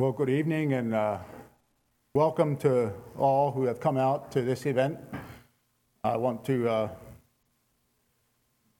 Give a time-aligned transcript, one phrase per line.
[0.00, 1.18] Well, good evening and uh,
[2.14, 4.98] welcome to all who have come out to this event.
[6.02, 6.88] I want to uh,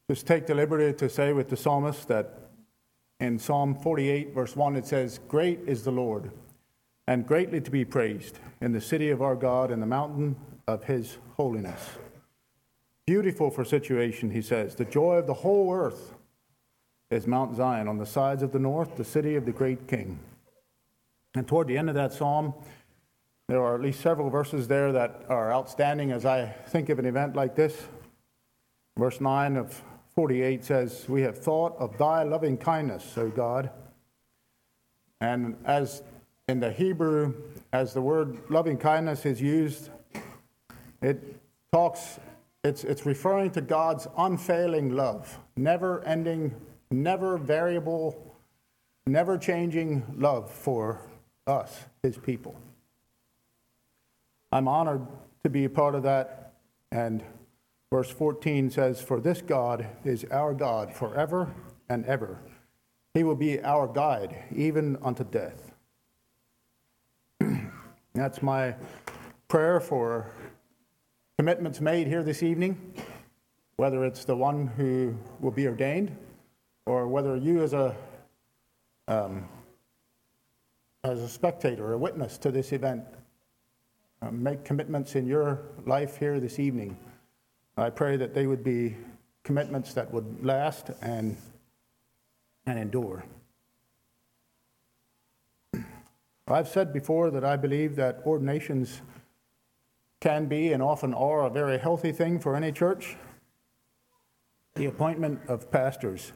[0.08, 2.48] just take the liberty to say with the psalmist that
[3.20, 6.30] in Psalm 48, verse 1, it says, Great is the Lord,
[7.06, 10.84] and greatly to be praised in the city of our God and the mountain of
[10.84, 11.98] his holiness.
[13.04, 14.74] Beautiful for situation, he says.
[14.74, 16.14] The joy of the whole earth
[17.10, 20.18] is Mount Zion on the sides of the north, the city of the great king.
[21.34, 22.54] And toward the end of that psalm,
[23.48, 27.04] there are at least several verses there that are outstanding as I think of an
[27.04, 27.88] event like this.
[28.96, 29.82] Verse 9 of
[30.14, 33.70] 48 says, We have thought of thy loving kindness, O God.
[35.20, 36.02] And as
[36.48, 37.34] in the Hebrew,
[37.72, 39.90] as the word loving kindness is used,
[41.02, 41.36] it
[41.72, 42.20] talks,
[42.64, 46.54] it's, it's referring to God's unfailing love, never ending,
[46.90, 48.36] never variable,
[49.06, 51.09] never changing love for
[51.46, 52.54] us, his people.
[54.52, 55.06] I'm honored
[55.44, 56.52] to be a part of that.
[56.90, 57.22] And
[57.90, 61.54] verse 14 says, For this God is our God forever
[61.88, 62.38] and ever.
[63.14, 65.72] He will be our guide, even unto death.
[68.14, 68.74] That's my
[69.48, 70.30] prayer for
[71.38, 72.94] commitments made here this evening,
[73.76, 76.16] whether it's the one who will be ordained
[76.86, 77.96] or whether you as a
[79.08, 79.48] um,
[81.02, 83.04] as a spectator, a witness to this event,
[84.20, 86.96] uh, make commitments in your life here this evening.
[87.76, 88.96] I pray that they would be
[89.42, 91.36] commitments that would last and,
[92.66, 93.24] and endure.
[96.48, 99.00] I've said before that I believe that ordinations
[100.20, 103.16] can be and often are a very healthy thing for any church.
[104.74, 106.32] The appointment of pastors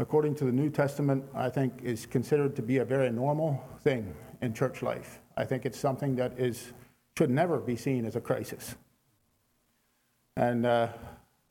[0.00, 4.14] according to the New Testament, I think is considered to be a very normal thing
[4.40, 5.20] in church life.
[5.36, 6.72] I think it's something that is
[7.18, 8.76] should never be seen as a crisis.
[10.36, 10.88] And uh,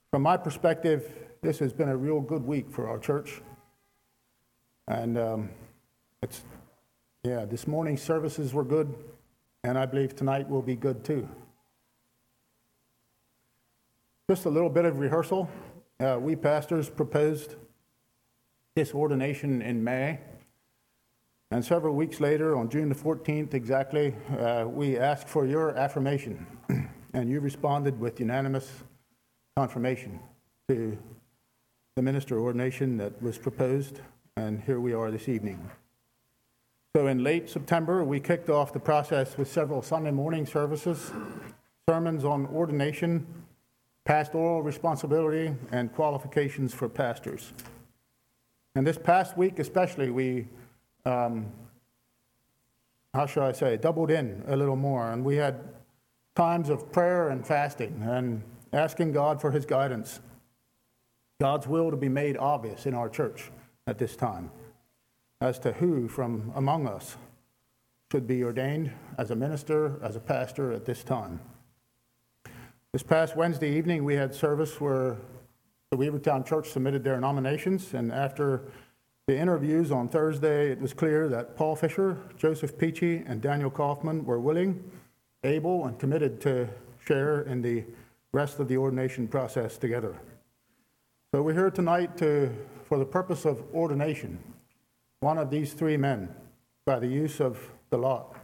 [0.09, 3.41] from my perspective, this has been a real good week for our church.
[4.87, 5.49] And um,
[6.23, 6.41] it's,
[7.23, 8.95] yeah, this morning's services were good,
[9.63, 11.29] and I believe tonight will be good too.
[14.27, 15.47] Just a little bit of rehearsal.
[15.99, 17.55] Uh, we pastors proposed
[18.79, 20.17] this ordination in May.
[21.51, 26.47] And several weeks later, on June the 14th exactly, uh, we asked for your affirmation,
[27.13, 28.71] and you responded with unanimous
[29.57, 30.17] confirmation
[30.69, 30.97] to
[31.97, 33.99] the minister ordination that was proposed,
[34.37, 35.59] and here we are this evening.
[36.95, 41.11] So, in late September, we kicked off the process with several Sunday morning services,
[41.89, 43.27] sermons on ordination,
[44.05, 47.51] pastoral responsibility, and qualifications for pastors.
[48.75, 50.47] And this past week, especially, we,
[51.05, 51.47] um,
[53.13, 55.11] how shall I say, doubled in a little more.
[55.11, 55.59] And we had
[56.35, 58.41] times of prayer and fasting and
[58.71, 60.19] asking God for his guidance,
[61.41, 63.51] God's will to be made obvious in our church
[63.87, 64.51] at this time
[65.41, 67.17] as to who from among us
[68.11, 71.39] should be ordained as a minister, as a pastor at this time.
[72.91, 75.17] This past Wednesday evening, we had service where
[75.91, 78.61] the Weavertown Church submitted their nominations, and after
[79.25, 84.23] the interviews on Thursday, it was clear that Paul Fisher, Joseph Peachey, and Daniel Kaufman
[84.23, 84.83] were willing,
[85.43, 86.69] able, and committed to
[87.03, 87.83] share in the
[88.33, 90.15] rest of the ordination process together.
[91.33, 92.51] So we're here tonight to,
[92.87, 94.37] for the purpose of ordination,
[95.21, 96.29] one of these three men
[96.85, 97.57] by the use of
[97.89, 98.35] the lot.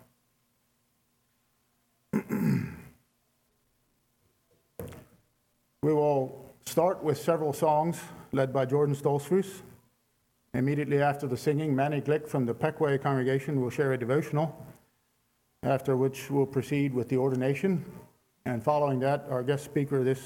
[2.11, 2.23] we
[5.94, 9.61] will start with several songs led by Jordan Stoltzfus.
[10.53, 14.65] Immediately after the singing, Manny Glick from the Pequea congregation will share a devotional,
[15.63, 17.85] after which we'll proceed with the ordination.
[18.45, 20.21] And following that, our guest speaker this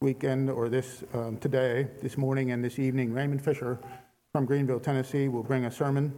[0.00, 3.78] weekend or this um, today, this morning and this evening, Raymond Fisher
[4.32, 6.12] from Greenville, Tennessee, will bring a sermon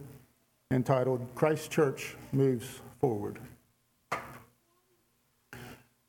[0.71, 3.39] entitled Christ Church Moves Forward.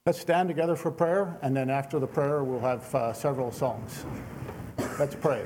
[0.09, 4.07] Let's stand together for prayer, and then after the prayer, we'll have uh, several songs.
[4.99, 5.45] Let's pray.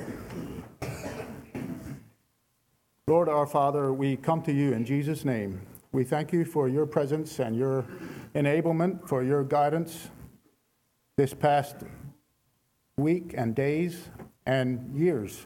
[3.09, 5.61] Lord our Father, we come to you in Jesus' name.
[5.91, 7.85] We thank you for your presence and your
[8.37, 10.11] enablement, for your guidance
[11.17, 11.79] this past
[12.97, 14.11] week and days
[14.47, 15.45] and years.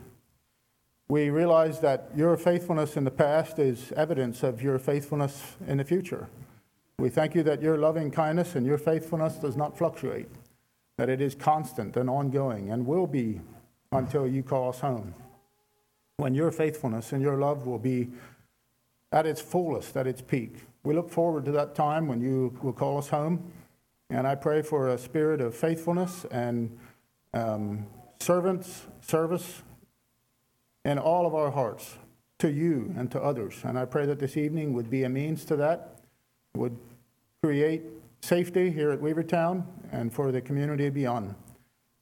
[1.09, 5.85] We realize that your faithfulness in the past is evidence of your faithfulness in the
[5.85, 6.29] future.
[6.99, 10.29] We thank you that your loving kindness and your faithfulness does not fluctuate,
[10.97, 13.41] that it is constant and ongoing and will be
[13.93, 15.15] until you call us home.
[16.17, 18.09] When your faithfulness and your love will be
[19.13, 20.57] at its fullest, at its peak.
[20.85, 23.53] We look forward to that time when you will call us home.
[24.09, 26.79] And I pray for a spirit of faithfulness and
[27.35, 27.87] um,
[28.21, 29.63] servants, service
[30.85, 31.97] in all of our hearts
[32.39, 33.61] to you and to others.
[33.65, 35.99] And I pray that this evening would be a means to that,
[36.55, 36.77] would
[37.47, 37.83] create
[38.23, 41.33] safety here at Weavertown and for the community beyond.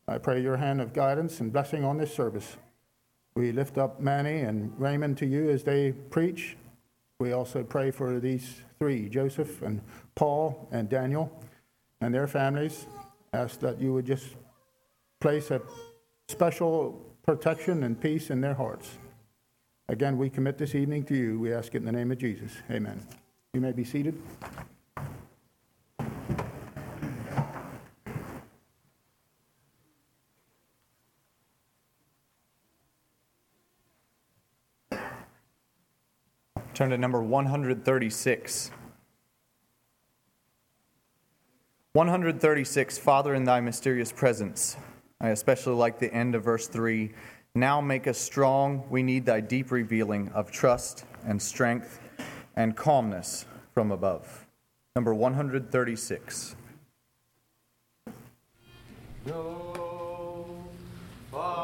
[0.09, 2.57] I pray your hand of guidance and blessing on this service.
[3.35, 6.57] We lift up Manny and Raymond to you as they preach.
[7.21, 9.83] We also pray for these three, Joseph and
[10.15, 11.31] Paul and Daniel
[12.01, 12.87] and their families.
[13.35, 14.37] Ask that you would just
[15.21, 15.61] place a
[16.27, 18.97] special protection and peace in their hearts.
[19.91, 21.39] Again, we commit this evening to you.
[21.39, 22.51] We ask it in the name of Jesus.
[22.71, 23.07] Amen.
[23.53, 24.19] You may be seated.
[36.75, 38.71] Turn to number 136.
[41.93, 44.77] 136, Father, in thy mysterious presence.
[45.21, 47.13] I especially like the end of verse 3.
[47.55, 48.83] Now make us strong.
[48.91, 52.01] We need thy deep revealing of trust and strength
[52.57, 54.45] and calmness from above.
[54.97, 56.57] Number 136.
[59.27, 60.59] No,
[61.31, 61.64] Father.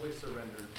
[0.00, 0.69] Fully surrendered,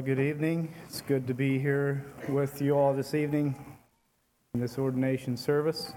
[0.00, 0.72] Well, good evening.
[0.86, 3.54] It's good to be here with you all this evening
[4.54, 5.92] in this ordination service.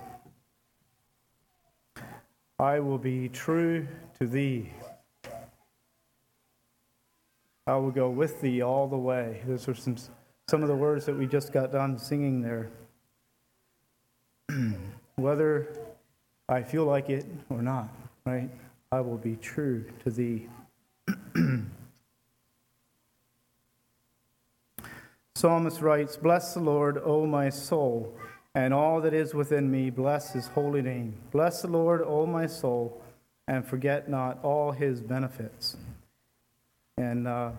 [2.60, 3.88] I will be true
[4.20, 4.74] to thee.
[7.66, 9.42] I will go with thee all the way.
[9.48, 9.96] Those are some,
[10.50, 12.72] some of the words that we just got done singing there.
[15.16, 15.78] Whether
[16.50, 17.88] I feel like it or not,
[18.26, 18.50] right?
[18.92, 20.50] I will be true to thee.
[25.44, 28.16] Psalmist writes, Bless the Lord, O my soul,
[28.56, 31.16] and all that is within me, bless his holy name.
[31.32, 33.04] Bless the Lord, O my soul,
[33.50, 35.76] and forget not all his benefits.
[36.98, 37.52] And uh,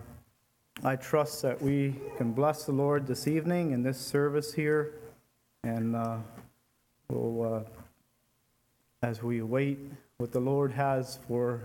[0.83, 4.95] I trust that we can bless the Lord this evening in this service here,
[5.63, 6.17] and uh,
[7.07, 7.59] we'll, uh,
[9.03, 9.77] as we wait
[10.17, 11.61] what the Lord has for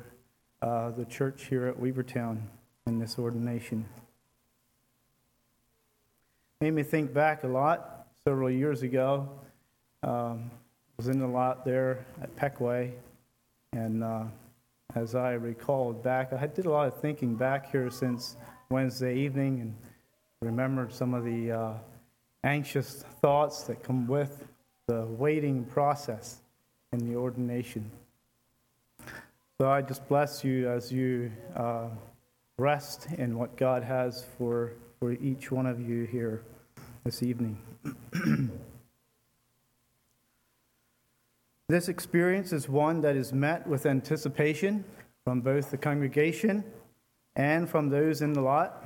[0.61, 2.43] uh, the church here at Weavertown
[2.87, 3.87] in this ordination.
[6.63, 9.31] Made me think back a lot several years ago.
[10.03, 10.51] Um,
[10.99, 12.93] was in the lot there at Pequea,
[13.73, 14.25] and uh,
[14.95, 18.37] as I recalled back, I did a lot of thinking back here since
[18.69, 19.75] Wednesday evening, and
[20.43, 21.73] remembered some of the uh,
[22.45, 24.47] anxious thoughts that come with
[24.87, 26.43] the waiting process
[26.93, 27.91] in the ordination.
[29.59, 31.89] So I just bless you as you uh,
[32.59, 36.43] rest in what God has for, for each one of you here
[37.05, 37.57] this evening.
[41.69, 44.85] this experience is one that is met with anticipation
[45.25, 46.63] from both the congregation
[47.37, 48.85] and from those in the lot.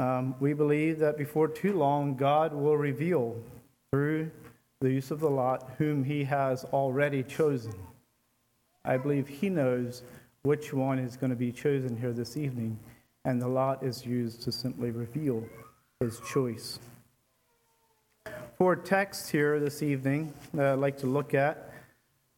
[0.00, 3.36] Um, we believe that before too long, God will reveal
[3.90, 4.30] through
[4.80, 7.74] the use of the lot whom He has already chosen.
[8.84, 10.02] I believe He knows
[10.42, 12.78] which one is going to be chosen here this evening,
[13.24, 15.42] and the lot is used to simply reveal
[16.00, 16.78] his choice.
[18.58, 21.72] For text here this evening that I'd like to look at,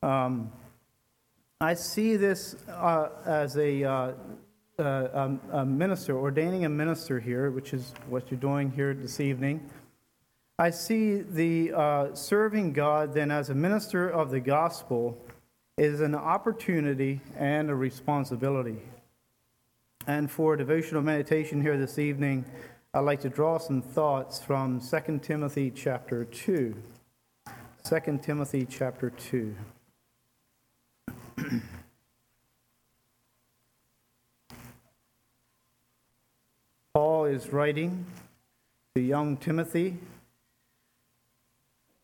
[0.00, 0.52] um,
[1.60, 4.12] I see this uh, as a, uh,
[4.78, 9.68] uh, a, minister, ordaining a minister here, which is what you're doing here this evening.
[10.60, 15.18] I see the uh, serving God then as a minister of the gospel
[15.76, 18.78] is an opportunity and a responsibility.
[20.06, 22.44] And for devotional meditation here this evening,
[22.94, 26.74] I'd like to draw some thoughts from 2 Timothy chapter 2.
[27.84, 29.54] 2 Timothy chapter 2.
[36.94, 38.06] Paul is writing
[38.94, 39.98] to young Timothy,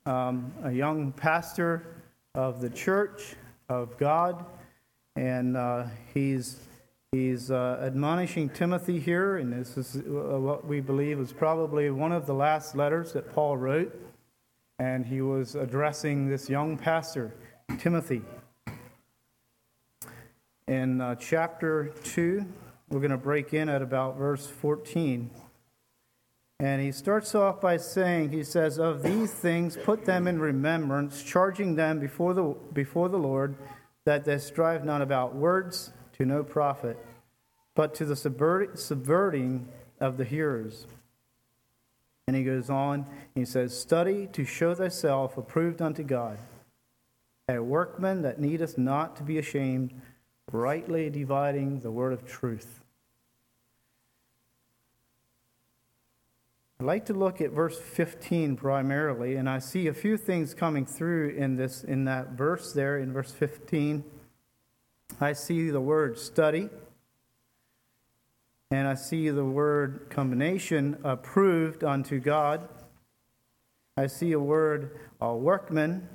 [0.05, 1.87] um, a young pastor
[2.35, 3.37] of the church
[3.71, 4.45] of God,
[5.17, 6.61] and uh, he's
[7.15, 10.01] He's uh, admonishing Timothy here, and this is uh,
[10.41, 13.97] what we believe is probably one of the last letters that Paul wrote.
[14.81, 17.33] And he was addressing this young pastor,
[17.79, 18.23] Timothy.
[20.67, 22.45] In uh, chapter 2,
[22.89, 25.31] we're going to break in at about verse 14.
[26.59, 31.23] And he starts off by saying, he says, Of these things put them in remembrance,
[31.23, 33.55] charging them before the, before the Lord
[34.05, 36.97] that they strive not about words to no profit,
[37.75, 39.69] but to the subverting
[40.01, 40.87] of the hearers.
[42.27, 46.39] And he goes on, he says, Study to show thyself approved unto God,
[47.49, 49.93] a workman that needeth not to be ashamed,
[50.51, 52.81] rightly dividing the word of truth.
[56.81, 60.85] I'd like to look at verse 15 primarily, and I see a few things coming
[60.85, 64.03] through in this in that verse there in verse 15.
[65.21, 66.69] I see the word study,
[68.75, 72.69] and I see the word combination approved unto God.
[73.97, 76.09] I see a word a workman,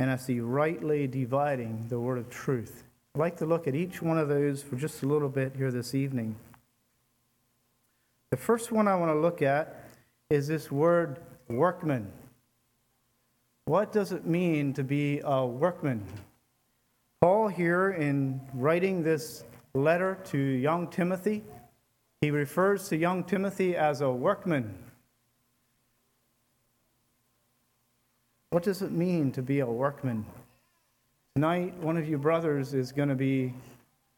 [0.00, 2.82] and I see rightly dividing the word of truth.
[3.14, 5.70] I'd like to look at each one of those for just a little bit here
[5.70, 6.34] this evening.
[8.30, 9.88] The first one I want to look at
[10.28, 12.10] is this word workman.
[13.66, 16.04] What does it mean to be a workman?
[17.20, 21.44] Paul, here in writing this letter to young Timothy,
[22.20, 24.74] he refers to young Timothy as a workman.
[28.50, 30.26] What does it mean to be a workman?
[31.36, 33.54] Tonight, one of you brothers is going to be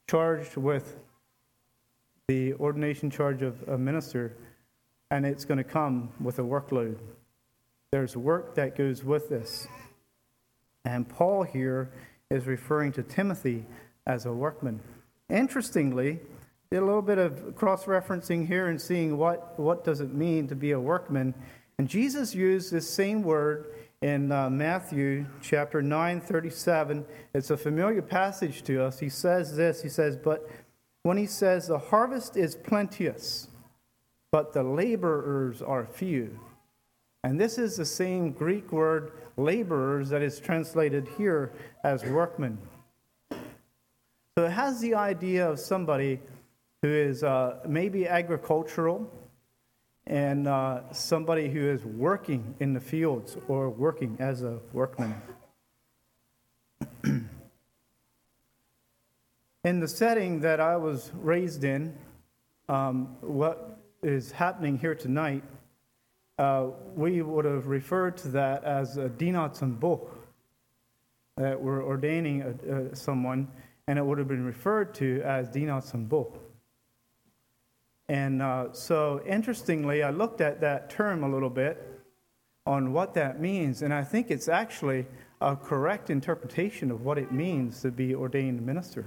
[0.09, 0.97] charged with
[2.29, 4.35] the ordination charge of a minister,
[5.11, 6.97] and it's going to come with a workload.
[7.91, 9.69] There's work that goes with this.
[10.87, 11.93] And Paul here
[12.31, 13.67] is referring to Timothy
[14.07, 14.81] as a workman.
[15.33, 16.21] Interestingly,
[16.71, 20.73] a little bit of cross-referencing here and seeing what, what does it mean to be
[20.73, 21.35] a workman.
[21.79, 27.07] And Jesus used this same word in uh, Matthew chapter 9, 37.
[27.35, 28.99] It's a familiar passage to us.
[28.99, 30.51] He says this, he says, but
[31.03, 33.49] when he says, the harvest is plenteous,
[34.31, 36.39] but the laborers are few.
[37.25, 41.53] And this is the same Greek word laborers that is translated here
[41.85, 42.59] as workmen.
[44.39, 46.19] So it has the idea of somebody
[46.81, 49.07] who is uh, maybe agricultural
[50.07, 55.21] and uh, somebody who is working in the fields or working as a workman.
[57.05, 57.29] in
[59.81, 61.95] the setting that I was raised in,
[62.71, 65.45] um, what is happening here tonight,
[66.39, 70.09] uh, we would have referred to that as a dinatsambo,
[71.37, 73.47] that we're ordaining a, a, someone,
[73.93, 76.35] and it would have been referred to as dinatsambo.
[78.09, 82.01] And uh, so, interestingly, I looked at that term a little bit
[82.65, 85.05] on what that means, and I think it's actually
[85.43, 89.05] a correct interpretation of what it means to be ordained minister.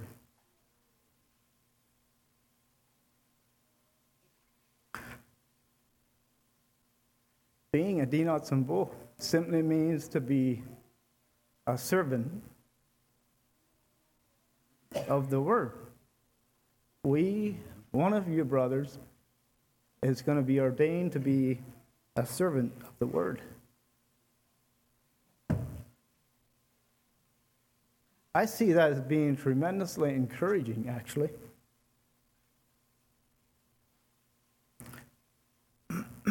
[7.72, 10.62] Being a dinat sambo simply means to be
[11.66, 12.44] a servant
[15.08, 15.72] of the word.
[17.04, 17.58] We
[17.92, 19.00] one of you brothers
[20.04, 21.60] is going to be ordained to be
[22.16, 23.42] a servant of the word.
[28.36, 31.30] I see that as being tremendously encouraging, actually.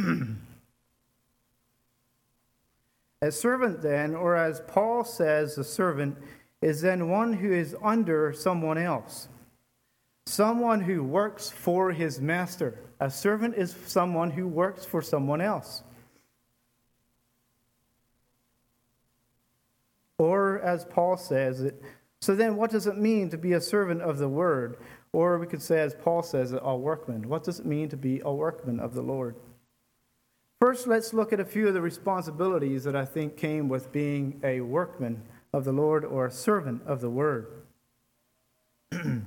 [3.23, 6.19] a servant, then, or as Paul says, a servant,
[6.65, 9.29] is then one who is under someone else.
[10.25, 12.79] Someone who works for his master.
[13.01, 15.83] A servant is someone who works for someone else.
[20.17, 21.83] Or, as Paul says it,
[22.23, 24.79] so then what does it mean to be a servant of the word?
[25.13, 27.29] Or we could say, as Paul says a workman.
[27.29, 29.37] What does it mean to be a workman of the Lord?
[30.63, 34.41] First, let's look at a few of the responsibilities that I think came with being
[34.43, 35.21] a workman
[35.55, 37.47] of the Lord or a servant of the word.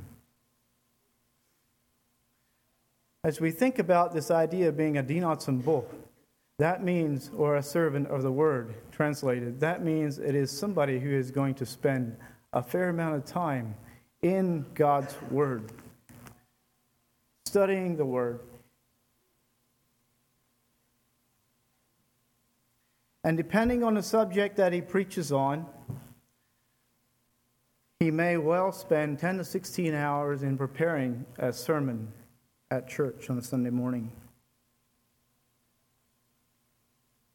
[3.24, 5.86] As we think about this idea of being a dinatsambo,
[6.60, 11.10] that means, or a servant of the word, translated, that means it is somebody who
[11.10, 12.18] is going to spend
[12.52, 13.74] a fair amount of time
[14.22, 15.72] in God's word,
[17.46, 18.42] studying the word.
[23.24, 25.66] And depending on the subject that he preaches on,
[28.00, 32.12] he may well spend 10 to 16 hours in preparing a sermon
[32.70, 34.12] at church on a Sunday morning.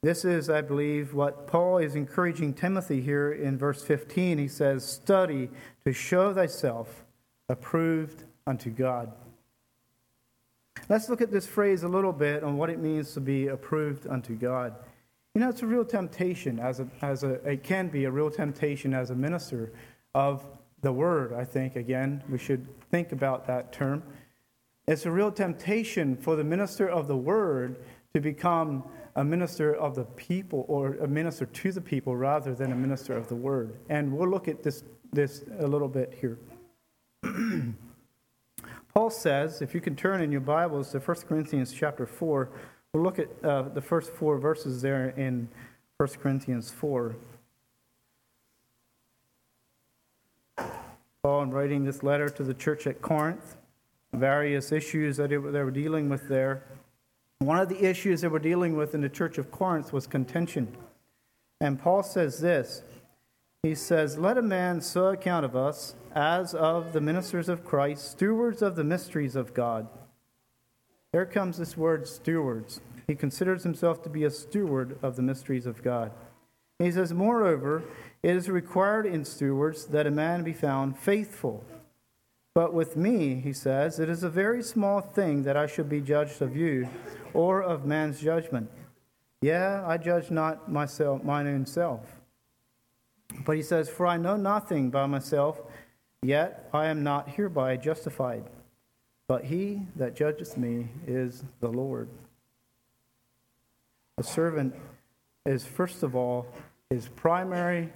[0.02, 4.38] This is, I believe, what Paul is encouraging Timothy here in verse 15.
[4.38, 5.48] He says, Study
[5.84, 7.04] to show thyself
[7.48, 9.12] approved unto God.
[10.88, 14.06] Let's look at this phrase a little bit on what it means to be approved
[14.08, 14.74] unto God.
[15.34, 18.30] You know, it's a real temptation, as a, as a, it can be a real
[18.30, 19.72] temptation as a minister
[20.14, 20.44] of
[20.80, 21.76] the word, I think.
[21.76, 24.02] Again, we should think about that term.
[24.86, 27.76] It's a real temptation for the minister of the word
[28.14, 32.72] to become a minister of the people or a minister to the people rather than
[32.72, 33.78] a minister of the word.
[33.88, 36.38] And we'll look at this, this a little bit here.
[38.94, 42.50] Paul says, if you can turn in your Bibles to 1 Corinthians chapter 4,
[42.92, 45.48] we'll look at uh, the first four verses there in
[45.98, 47.14] 1 Corinthians 4.
[50.56, 53.56] Paul, in writing this letter to the church at Corinth,
[54.12, 56.64] various issues that they were dealing with there.
[57.38, 60.76] One of the issues they were dealing with in the church of Corinth was contention.
[61.60, 62.82] And Paul says this
[63.62, 68.10] He says, Let a man so account of us as of the ministers of Christ,
[68.10, 69.88] stewards of the mysteries of God.
[71.12, 72.80] There comes this word stewards.
[73.06, 76.10] He considers himself to be a steward of the mysteries of God.
[76.78, 77.82] He says, Moreover,
[78.22, 81.64] it is required in stewards that a man be found faithful.
[82.54, 86.00] But with me, he says, it is a very small thing that I should be
[86.00, 86.88] judged of you
[87.32, 88.70] or of man's judgment.
[89.40, 92.20] Yeah, I judge not myself, mine own self.
[93.44, 95.62] But he says, For I know nothing by myself,
[96.22, 98.44] yet I am not hereby justified.
[99.26, 102.10] But he that judgeth me is the Lord.
[104.18, 104.74] A servant
[105.44, 106.46] is, first of all,
[106.90, 107.92] his primary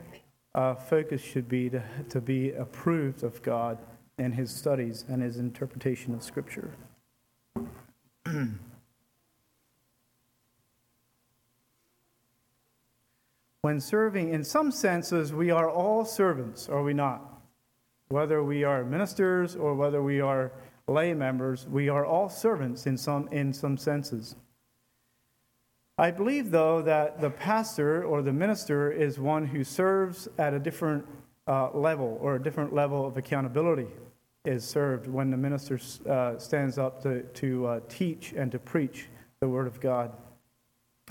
[0.54, 3.78] uh, focus should be to, to be approved of God
[4.18, 6.70] in his studies and his interpretation of Scripture.
[13.61, 17.22] when serving, in some senses, we are all servants, are we not?
[18.09, 20.50] Whether we are ministers or whether we are
[20.88, 24.37] lay members, we are all servants in some, in some senses.
[25.98, 30.59] I believe, though, that the pastor or the minister is one who serves at a
[30.59, 31.06] different
[31.46, 33.87] uh, level or a different level of accountability
[34.44, 39.06] is served when the minister uh, stands up to, to uh, teach and to preach
[39.40, 40.12] the Word of God.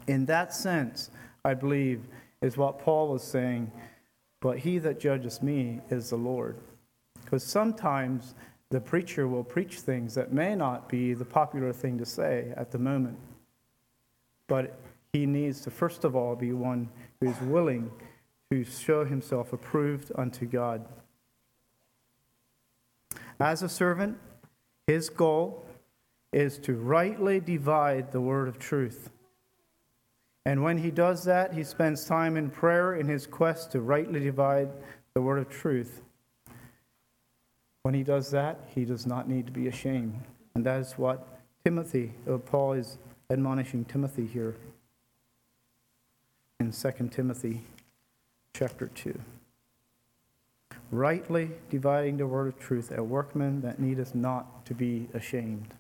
[0.06, 1.10] In that sense,
[1.44, 2.04] I believe,
[2.42, 3.72] is what Paul was saying,
[4.40, 6.58] but he that judges me is the Lord.
[7.24, 8.36] Because sometimes
[8.70, 12.70] the preacher will preach things that may not be the popular thing to say at
[12.70, 13.18] the moment.
[14.48, 14.78] But
[15.14, 17.92] he needs to, first of all, be one who is willing
[18.52, 20.86] to show himself approved unto God.
[23.40, 24.18] As a servant,
[24.88, 25.66] his goal
[26.32, 29.10] is to rightly divide the word of truth.
[30.46, 34.20] And when he does that, he spends time in prayer in his quest to rightly
[34.20, 34.70] divide
[35.14, 36.02] the word of truth.
[37.82, 40.22] When he does that, he does not need to be ashamed.
[40.54, 41.28] And that is what
[41.64, 42.98] Timothy, or Paul is
[43.30, 44.56] admonishing Timothy here
[46.60, 47.62] in 2 Timothy
[48.54, 49.20] chapter 2.
[50.92, 55.74] Rightly dividing the word of truth, a workman that needeth not to be ashamed.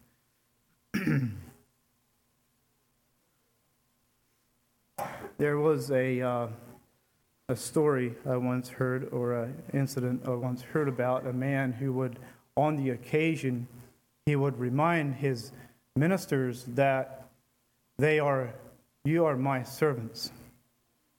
[5.37, 6.47] there was a, uh,
[7.47, 11.93] a story I once heard, or an incident I once heard about a man who
[11.93, 12.17] would,
[12.57, 13.67] on the occasion,
[14.25, 15.51] he would remind his
[15.95, 17.24] ministers that
[17.97, 18.53] they are,
[19.03, 20.31] you are my servants.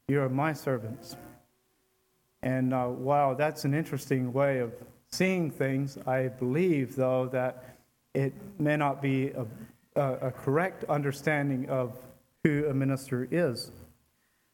[0.09, 1.17] You are my servants.
[2.43, 4.73] And uh, wow, that's an interesting way of
[5.11, 5.99] seeing things.
[6.07, 7.77] I believe, though, that
[8.15, 9.47] it may not be a,
[9.97, 11.99] a, a correct understanding of
[12.45, 13.73] who a minister is.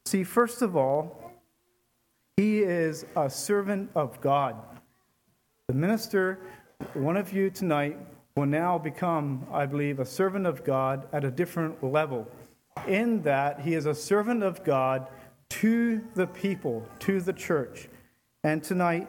[0.07, 1.33] See, first of all,
[2.37, 4.57] he is a servant of God.
[5.69, 6.39] The minister,
[6.95, 7.99] one of you tonight,
[8.35, 12.27] will now become, I believe, a servant of God at a different level,
[12.87, 15.09] in that he is a servant of God
[15.51, 17.88] to the people, to the church.
[18.42, 19.09] And tonight,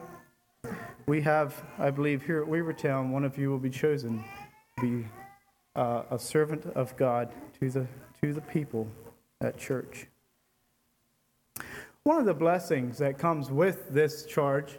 [1.05, 4.23] we have, I believe, here at Weavertown, one of you will be chosen
[4.77, 5.07] to be
[5.75, 7.88] uh, a servant of God to the,
[8.21, 8.88] to the people
[9.41, 10.07] at church.
[12.03, 14.77] One of the blessings that comes with this charge,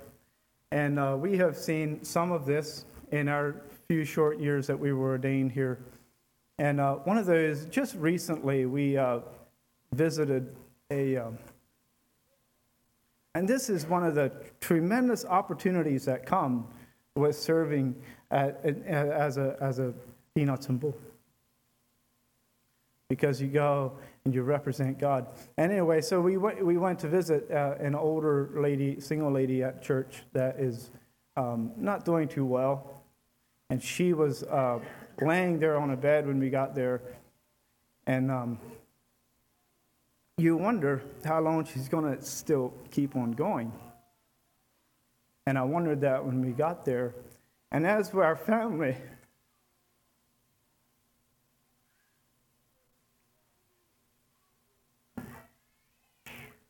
[0.70, 3.57] and uh, we have seen some of this in our
[3.94, 5.78] few short years that we were ordained here.
[6.59, 9.20] And uh, one of those, just recently, we uh,
[9.92, 10.57] visited
[10.90, 11.16] a.
[11.18, 11.38] Um,
[13.37, 16.66] and this is one of the tremendous opportunities that come
[17.14, 17.94] with serving
[18.33, 19.94] at, as, a, as a
[20.35, 20.96] peanut symbol.
[23.09, 23.92] Because you go
[24.24, 25.28] and you represent God.
[25.57, 29.62] And anyway, so we went, we went to visit uh, an older lady, single lady
[29.62, 30.90] at church that is
[31.37, 32.93] um, not doing too well.
[33.70, 34.81] And she was uh,
[35.20, 37.00] laying there on a bed when we got there.
[38.07, 38.59] And um,
[40.37, 43.72] you wonder how long she's going to still keep on going.
[45.46, 47.14] And I wondered that when we got there.
[47.70, 48.96] And as for our family,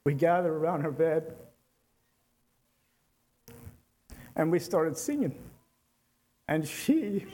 [0.04, 1.34] we gathered around her bed
[4.36, 5.34] and we started singing.
[6.48, 7.26] And she,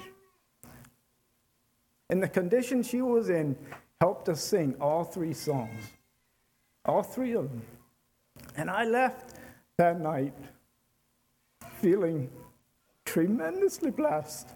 [2.08, 3.56] in the condition she was in,
[4.00, 5.90] helped us sing all three songs
[6.84, 7.62] all three of them.
[8.56, 9.36] And I left
[9.76, 10.34] that night
[11.80, 12.30] feeling
[13.04, 14.48] tremendously blessed.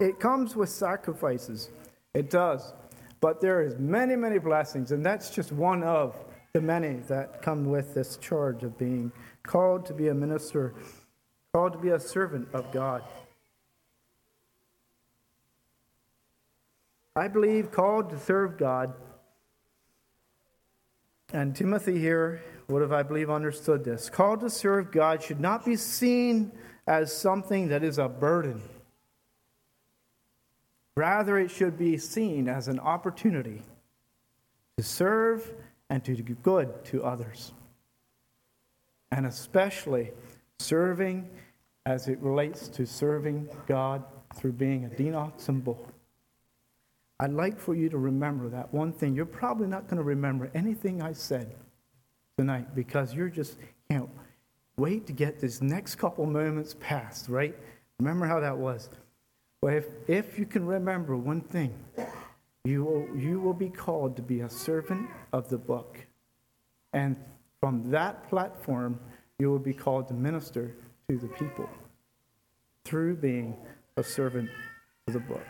[0.00, 1.70] It comes with sacrifices.
[2.14, 2.74] It does.
[3.20, 6.16] But there is many, many blessings, and that's just one of
[6.54, 9.10] the many that come with this charge of being
[9.42, 10.72] called to be a minister,
[11.52, 13.02] called to be a servant of God.
[17.16, 18.94] I believe, called to serve God.
[21.32, 24.08] And Timothy here would have, I believe, understood this.
[24.08, 26.52] Called to serve God should not be seen
[26.86, 28.62] as something that is a burden.
[30.96, 33.62] Rather, it should be seen as an opportunity
[34.76, 35.52] to serve
[35.94, 37.52] and to do good to others.
[39.12, 40.10] And especially
[40.58, 41.30] serving
[41.86, 44.02] as it relates to serving God
[44.34, 45.86] through being a Dinox symbol.
[47.20, 49.14] I'd like for you to remember that one thing.
[49.14, 51.54] You're probably not going to remember anything I said
[52.36, 53.56] tonight because you're just
[53.88, 54.10] can't
[54.76, 57.54] wait to get this next couple moments past, right?
[58.00, 58.90] Remember how that was.
[59.62, 61.72] Well, if, if you can remember one thing,
[62.64, 65.98] you will, you will be called to be a servant of the book.
[66.94, 67.16] And
[67.60, 68.98] from that platform,
[69.38, 70.74] you will be called to minister
[71.08, 71.68] to the people
[72.84, 73.56] through being
[73.96, 74.48] a servant
[75.06, 75.46] of the book.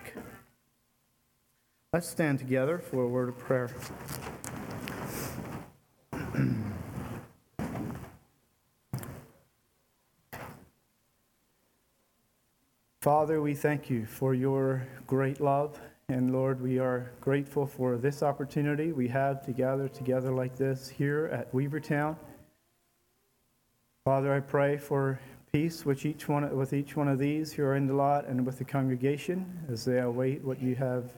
[1.93, 3.71] Let's stand together for a word of prayer.
[13.01, 15.79] Father, we thank you for your great love.
[16.09, 20.89] And Lord, we are grateful for this opportunity we have to gather together like this
[20.89, 22.17] here at Weavertown.
[24.05, 25.19] Father, I pray for
[25.51, 28.45] peace with each one, with each one of these who are in the lot and
[28.45, 31.11] with the congregation as they await what you have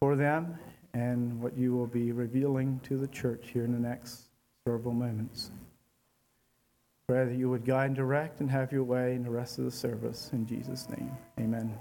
[0.00, 0.58] for them
[0.92, 4.24] and what you will be revealing to the church here in the next
[4.66, 5.50] several moments.
[7.08, 9.64] Pray that you would guide and direct and have your way in the rest of
[9.64, 10.30] the service.
[10.32, 11.72] In Jesus' name, amen.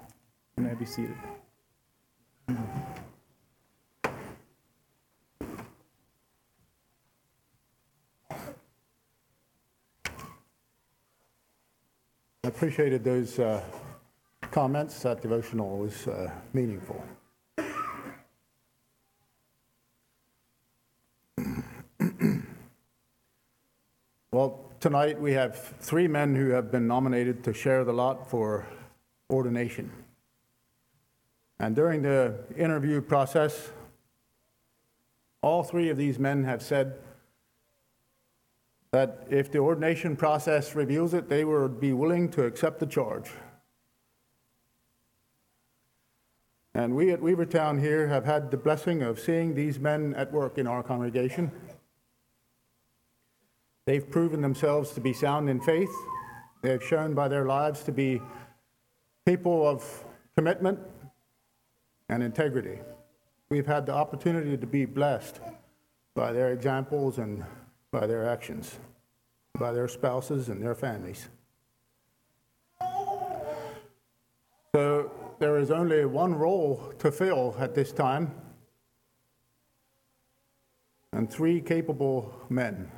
[0.55, 1.17] You may be seated.
[2.47, 2.53] I
[12.43, 13.63] appreciated those uh,
[14.51, 15.01] comments.
[15.01, 17.03] That devotional was uh, meaningful.
[24.31, 28.67] well, tonight we have three men who have been nominated to share the lot for
[29.31, 30.04] ordination.
[31.59, 33.69] And during the interview process,
[35.41, 36.97] all three of these men have said
[38.91, 43.29] that if the ordination process reveals it, they would be willing to accept the charge.
[46.73, 50.57] And we at Weavertown here have had the blessing of seeing these men at work
[50.57, 51.51] in our congregation.
[53.85, 55.93] They've proven themselves to be sound in faith.
[56.61, 58.21] They've shown by their lives to be
[59.25, 60.79] people of commitment
[62.09, 62.79] and integrity.
[63.49, 65.39] We've had the opportunity to be blessed
[66.13, 67.43] by their examples and
[67.91, 68.79] by their actions,
[69.57, 71.29] by their spouses and their families.
[74.73, 78.33] So there is only one role to fill at this time,
[81.13, 82.91] and three capable men.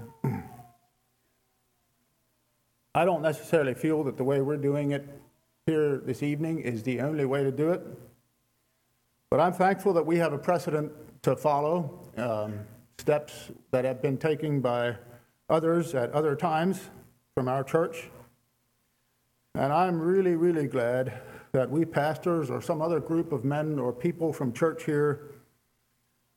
[2.96, 5.08] I don't necessarily feel that the way we're doing it
[5.68, 7.86] here this evening is the only way to do it.
[9.30, 10.92] But I'm thankful that we have a precedent
[11.24, 12.60] to follow, um,
[12.98, 14.96] steps that have been taken by
[15.50, 16.90] others at other times
[17.36, 18.10] from our church.
[19.54, 23.92] And I'm really, really glad that we pastors or some other group of men or
[23.92, 25.32] people from church here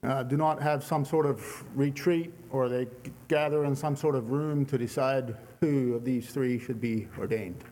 [0.02, 2.88] uh, do not have some sort of retreat or they
[3.28, 7.62] gather in some sort of room to decide who of these three should be ordained.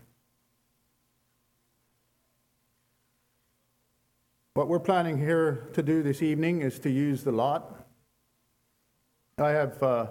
[4.59, 7.87] What we're planning here to do this evening is to use the lot.
[9.39, 10.07] I have uh,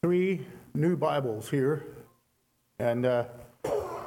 [0.00, 1.84] three new Bibles here,
[2.78, 3.24] and uh,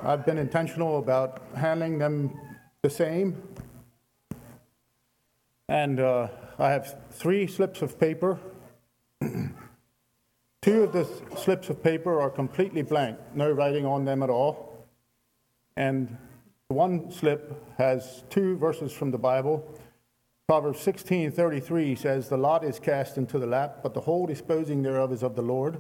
[0.02, 2.36] I've been intentional about handling them
[2.82, 3.40] the same.
[5.70, 8.40] And uh, I have three slips of paper.
[9.22, 14.84] Two of the slips of paper are completely blank, no writing on them at all.
[15.78, 16.18] And
[16.70, 19.68] one slip has two verses from the Bible.
[20.48, 25.12] Proverbs 16:33 says, "The lot is cast into the lap, but the whole disposing thereof
[25.12, 25.80] is of the Lord."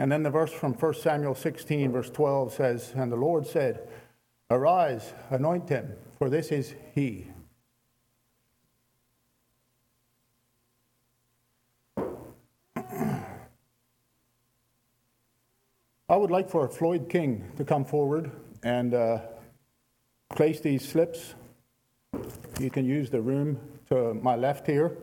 [0.00, 3.86] And then the verse from 1 Samuel 16, verse 12 says, And the Lord said,
[4.50, 7.26] Arise, anoint him, for this is he.
[16.08, 19.18] I would like for Floyd King to come forward and uh,
[20.34, 21.34] place these slips.
[22.58, 24.96] You can use the room to my left here.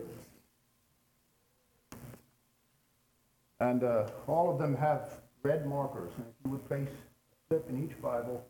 [3.60, 6.12] And uh, all of them have red markers.
[6.18, 8.46] And if you would place a slip in each Bible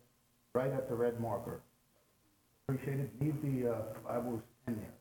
[0.54, 1.62] right at the red marker.
[2.68, 3.10] Appreciate it.
[3.22, 4.97] Leave the uh, Bibles in there.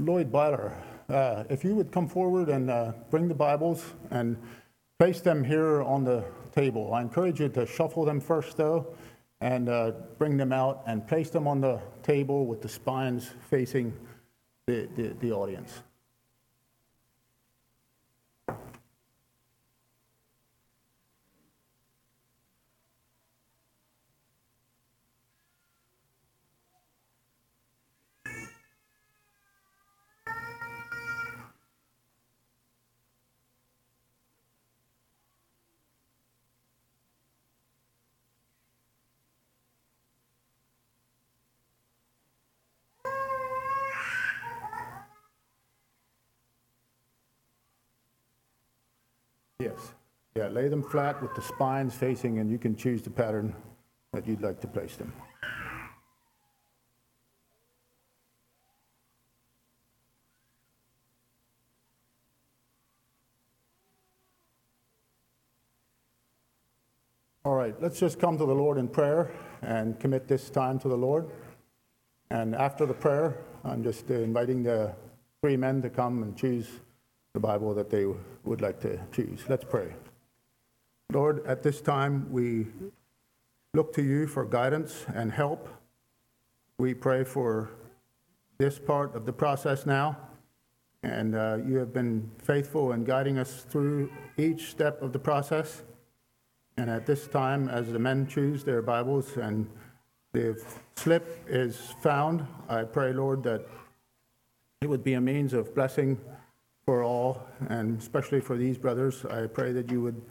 [0.00, 0.76] Lloyd Byler,
[1.08, 4.36] uh, if you would come forward and uh, bring the Bibles and
[4.98, 6.92] place them here on the table.
[6.92, 8.94] I encourage you to shuffle them first, though,
[9.40, 13.92] and uh, bring them out and place them on the table with the spines facing
[14.66, 15.82] the, the, the audience.
[50.40, 53.54] Yeah, lay them flat with the spines facing, and you can choose the pattern
[54.14, 55.12] that you'd like to place them.
[67.44, 70.88] All right, let's just come to the Lord in prayer and commit this time to
[70.88, 71.28] the Lord.
[72.30, 74.94] And after the prayer, I'm just inviting the
[75.42, 76.80] three men to come and choose
[77.34, 78.06] the Bible that they
[78.44, 79.44] would like to choose.
[79.46, 79.92] Let's pray.
[81.12, 82.66] Lord, at this time, we
[83.74, 85.68] look to you for guidance and help.
[86.78, 87.70] We pray for
[88.58, 90.16] this part of the process now,
[91.02, 95.82] and uh, you have been faithful in guiding us through each step of the process.
[96.76, 99.68] And at this time, as the men choose their Bibles and
[100.32, 100.62] the
[100.94, 103.66] slip is found, I pray, Lord, that
[104.80, 106.20] it would be a means of blessing
[106.86, 109.24] for all, and especially for these brothers.
[109.24, 110.22] I pray that you would,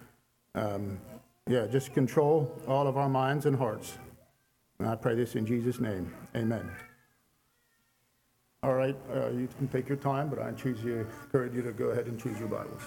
[0.55, 0.99] um,
[1.47, 3.97] yeah, just control all of our minds and hearts.
[4.79, 6.13] And I pray this in Jesus' name.
[6.35, 6.69] Amen.
[8.61, 11.71] All right, uh, you can take your time, but I choose you, encourage you to
[11.71, 12.81] go ahead and choose your Bibles.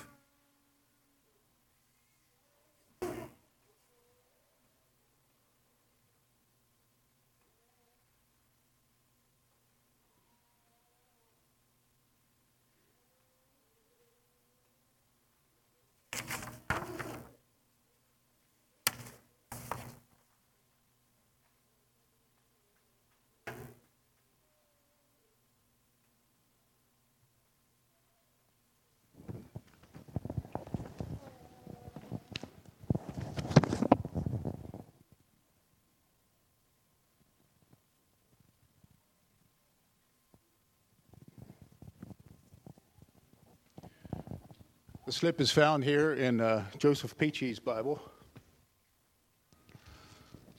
[45.13, 48.01] The slip is found here in uh, Joseph Peachey's Bible.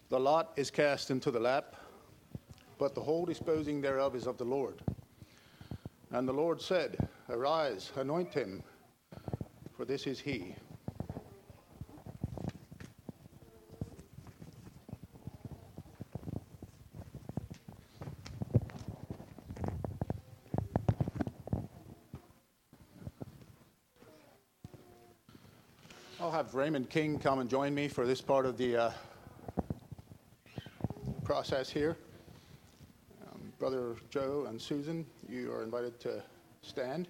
[0.10, 1.76] The lot is cast into the lap,
[2.78, 4.80] but the whole disposing thereof is of the Lord.
[6.12, 8.62] And the Lord said, Arise, anoint him,
[9.76, 10.54] for this is he.
[26.24, 28.92] I'll have Raymond King come and join me for this part of the uh,
[31.24, 31.96] process here.
[33.28, 36.24] Um, Brother Joe and Susan, you are invited to
[36.64, 37.10] stand.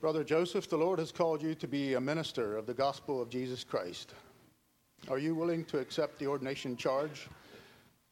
[0.00, 3.30] Brother Joseph, the Lord has called you to be a minister of the gospel of
[3.30, 4.14] Jesus Christ.
[5.08, 7.28] Are you willing to accept the ordination charge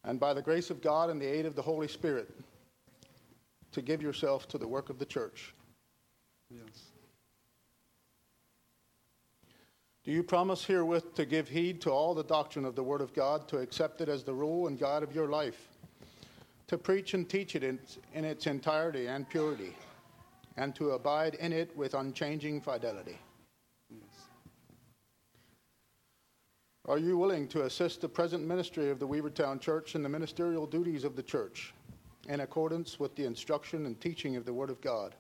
[0.05, 2.33] and by the grace of God and the aid of the Holy Spirit
[3.73, 5.55] to give yourself to the work of the church?
[6.51, 6.91] Yes.
[10.03, 13.13] Do you promise herewith to give heed to all the doctrine of the Word of
[13.13, 15.69] God, to accept it as the rule and guide of your life,
[16.69, 17.79] to preach and teach it in,
[18.15, 19.77] in its entirety and purity,
[20.57, 23.19] and to abide in it with unchanging fidelity?
[23.91, 24.01] Yes.
[26.89, 30.67] Are you willing to assist the present ministry of the Weavertown Church in the ministerial
[30.67, 31.75] duties of the church
[32.29, 35.15] in accordance with the instruction and teaching of the Word of God?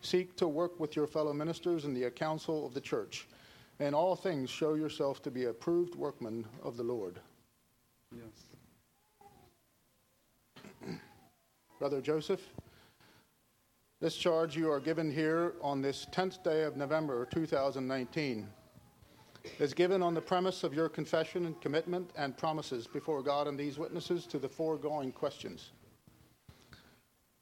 [0.00, 3.26] Seek to work with your fellow ministers in the council of the church.
[3.80, 7.20] In all things, show yourself to be approved workmen of the Lord.
[8.14, 8.46] Yes.
[11.78, 12.40] Brother Joseph,
[14.00, 18.46] this charge you are given here on this 10th day of November 2019
[19.58, 23.58] is given on the premise of your confession and commitment and promises before God and
[23.58, 25.72] these witnesses to the foregoing questions.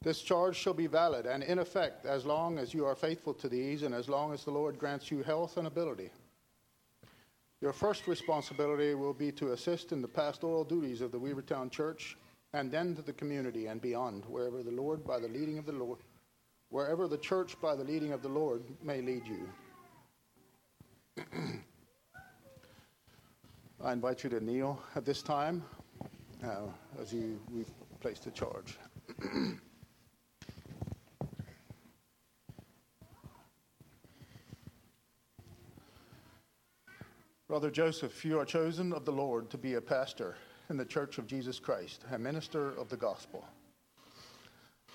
[0.05, 3.49] This charge shall be valid and in effect as long as you are faithful to
[3.49, 6.11] these and as long as the Lord grants you health and ability.
[7.59, 12.19] Your first responsibility will be to assist in the pastoral duties of the Weavertown Church
[12.53, 15.71] and then to the community and beyond, wherever the Lord, by the leading of the
[15.71, 15.97] Lord,
[16.69, 19.49] wherever the church, by the leading of the Lord, may lead you.
[23.83, 25.63] I invite you to kneel at this time
[26.43, 26.67] uh,
[27.01, 28.77] as you we've the charge.
[37.47, 40.35] Brother Joseph, you are chosen of the Lord to be a pastor
[40.71, 43.45] in the Church of Jesus Christ, a minister of the gospel.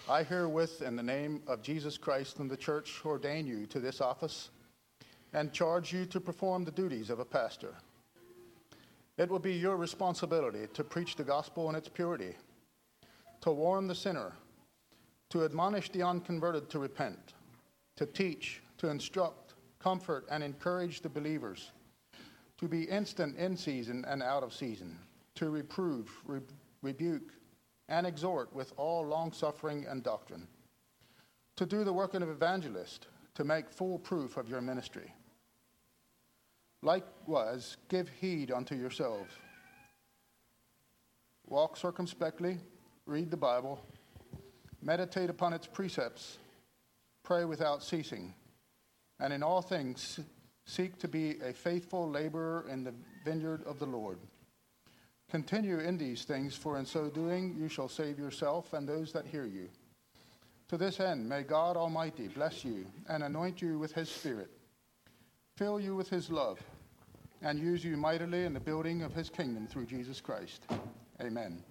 [0.08, 4.00] I herewith, in the name of Jesus Christ and the church, ordain you to this
[4.00, 4.50] office
[5.32, 7.72] and charge you to perform the duties of a pastor.
[9.16, 12.34] It will be your responsibility to preach the gospel in its purity,
[13.42, 14.32] to warn the sinner,
[15.28, 17.34] to admonish the unconverted to repent,
[17.94, 21.70] to teach, to instruct, comfort, and encourage the believers
[22.60, 24.98] to be instant in season and out of season,
[25.34, 26.40] to reprove, re-
[26.82, 27.32] rebuke,
[27.88, 30.46] and exhort with all longsuffering and doctrine,
[31.56, 35.10] to do the work of an evangelist, to make full proof of your ministry.
[36.82, 39.32] Likewise, give heed unto yourselves.
[41.46, 42.58] Walk circumspectly,
[43.06, 43.82] read the Bible,
[44.82, 46.36] meditate upon its precepts,
[47.22, 48.34] pray without ceasing,
[49.18, 50.20] and in all things
[50.66, 52.94] Seek to be a faithful laborer in the
[53.24, 54.18] vineyard of the Lord.
[55.30, 59.26] Continue in these things, for in so doing you shall save yourself and those that
[59.26, 59.68] hear you.
[60.68, 64.50] To this end, may God Almighty bless you and anoint you with his Spirit,
[65.56, 66.60] fill you with his love,
[67.42, 70.66] and use you mightily in the building of his kingdom through Jesus Christ.
[71.20, 71.62] Amen.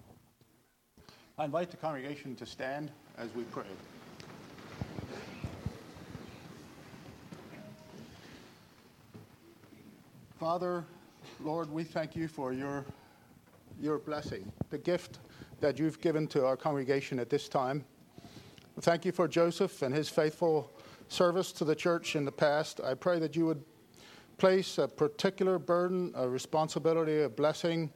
[1.38, 3.64] I invite the congregation to stand as we pray.
[10.40, 10.86] Father,
[11.40, 12.86] Lord, we thank you for your,
[13.78, 15.18] your blessing, the gift
[15.60, 17.84] that you've given to our congregation at this time.
[18.80, 20.72] Thank you for Joseph and his faithful
[21.08, 22.80] service to the church in the past.
[22.80, 23.62] I pray that you would
[24.38, 27.92] place a particular burden, a responsibility, a blessing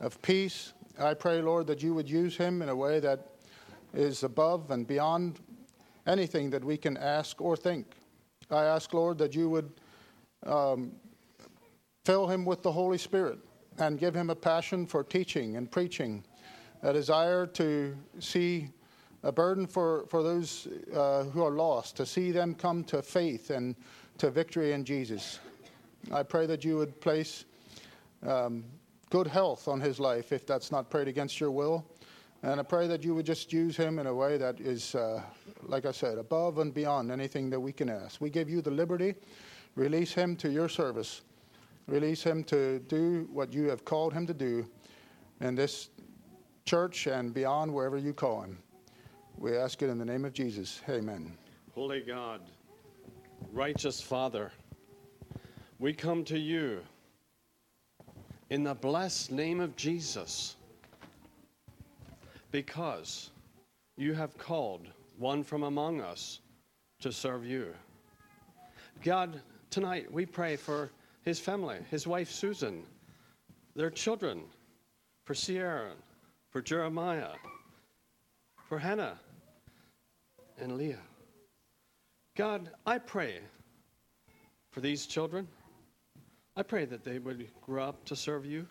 [0.00, 0.72] of peace.
[0.98, 3.32] I pray, Lord, that you would use him in a way that
[3.92, 5.40] is above and beyond
[6.06, 7.86] anything that we can ask or think.
[8.50, 9.70] I ask, Lord, that you would
[10.46, 10.92] um,
[12.06, 13.40] Fill him with the Holy Spirit
[13.80, 16.22] and give him a passion for teaching and preaching,
[16.84, 18.68] a desire to see
[19.24, 23.50] a burden for, for those uh, who are lost, to see them come to faith
[23.50, 23.74] and
[24.18, 25.40] to victory in Jesus.
[26.12, 27.44] I pray that you would place
[28.24, 28.62] um,
[29.10, 31.84] good health on his life if that's not prayed against your will.
[32.44, 35.22] And I pray that you would just use him in a way that is, uh,
[35.64, 38.20] like I said, above and beyond anything that we can ask.
[38.20, 39.16] We give you the liberty.
[39.74, 41.22] Release him to your service.
[41.86, 44.66] Release him to do what you have called him to do
[45.40, 45.90] in this
[46.64, 48.58] church and beyond wherever you call him.
[49.38, 50.80] We ask it in the name of Jesus.
[50.88, 51.36] Amen.
[51.74, 52.40] Holy God,
[53.52, 54.50] righteous Father,
[55.78, 56.80] we come to you
[58.50, 60.56] in the blessed name of Jesus
[62.50, 63.30] because
[63.96, 66.40] you have called one from among us
[67.00, 67.74] to serve you.
[69.04, 70.90] God, tonight we pray for
[71.26, 72.84] his family, his wife Susan,
[73.74, 74.44] their children,
[75.24, 75.90] for Sierra,
[76.50, 77.32] for Jeremiah,
[78.68, 79.18] for Hannah
[80.56, 81.02] and Leah.
[82.36, 83.40] God, I pray
[84.70, 85.48] for these children.
[86.54, 88.68] I pray that they would grow up to serve you.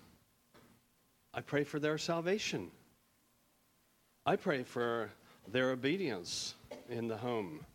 [1.34, 2.72] I pray for their salvation.
[4.26, 5.12] I pray for
[5.52, 6.56] their obedience
[6.90, 7.66] in the home.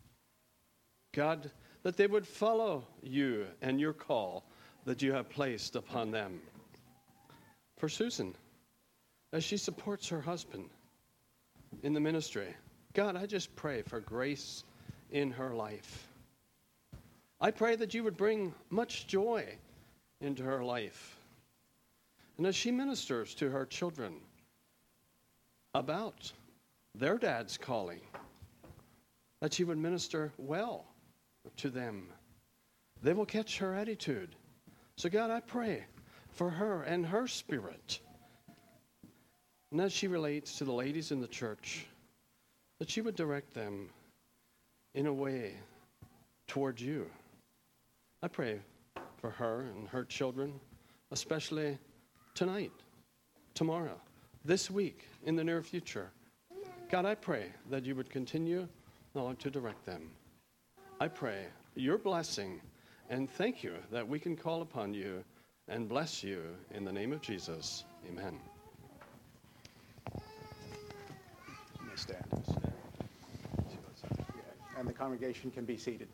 [1.13, 1.51] God,
[1.83, 4.43] that they would follow you and your call
[4.85, 6.41] that you have placed upon them.
[7.77, 8.35] For Susan,
[9.33, 10.69] as she supports her husband
[11.83, 12.55] in the ministry,
[12.93, 14.63] God, I just pray for grace
[15.11, 16.07] in her life.
[17.39, 19.45] I pray that you would bring much joy
[20.19, 21.17] into her life.
[22.37, 24.15] And as she ministers to her children
[25.73, 26.31] about
[26.93, 28.01] their dad's calling,
[29.39, 30.85] that she would minister well
[31.57, 32.07] to them.
[33.01, 34.35] They will catch her attitude
[35.01, 35.83] so, God, I pray
[36.29, 38.01] for her and her spirit.
[39.71, 41.87] And as she relates to the ladies in the church,
[42.77, 43.89] that she would direct them
[44.93, 45.55] in a way
[46.45, 47.09] towards you.
[48.21, 48.59] I pray
[49.17, 50.59] for her and her children,
[51.09, 51.79] especially
[52.35, 52.71] tonight,
[53.55, 53.99] tomorrow,
[54.45, 56.11] this week, in the near future.
[56.91, 58.67] God, I pray that you would continue,
[59.15, 60.11] Lord, to direct them.
[60.99, 62.61] I pray your blessing
[63.11, 65.23] and thank you that we can call upon you
[65.67, 66.41] and bless you
[66.73, 67.83] in the name of Jesus.
[68.09, 68.39] Amen.
[70.15, 72.23] You may stand.
[74.77, 76.07] And the congregation can be seated.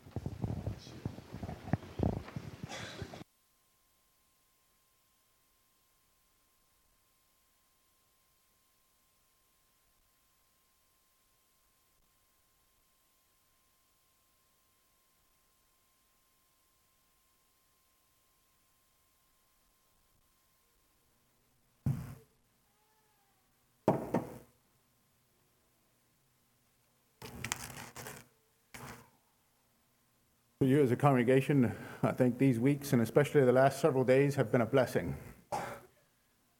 [30.60, 34.34] For you as a congregation, I think these weeks and especially the last several days
[34.34, 35.14] have been a blessing.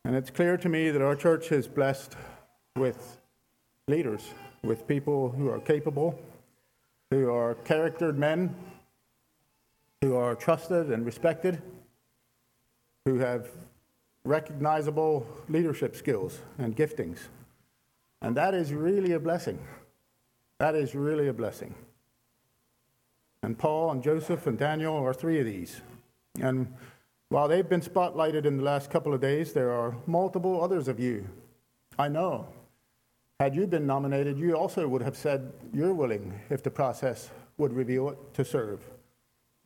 [0.05, 2.15] And it's clear to me that our church is blessed
[2.77, 3.21] with
[3.89, 4.23] leaders,
[4.63, 6.17] with people who are capable,
[7.11, 8.55] who are charactered men,
[10.01, 11.61] who are trusted and respected,
[13.05, 13.49] who have
[14.23, 17.19] recognizable leadership skills and giftings.
[18.23, 19.59] And that is really a blessing.
[20.61, 21.75] That is really a blessing.
[23.43, 25.81] And Paul and Joseph and Daniel are three of these.
[26.41, 26.73] And
[27.29, 30.99] while they've been spotlighted in the last couple of days, there are multiple others of
[30.99, 31.29] you.
[31.99, 32.49] I know.
[33.41, 37.73] Had you been nominated, you also would have said you're willing, if the process would
[37.73, 38.81] reveal it, to serve.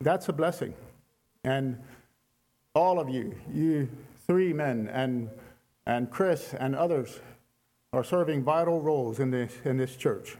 [0.00, 0.74] That's a blessing.
[1.44, 1.78] And
[2.74, 3.88] all of you, you
[4.26, 5.30] three men, and,
[5.86, 7.20] and Chris and others,
[7.92, 10.36] are serving vital roles in this, in this church.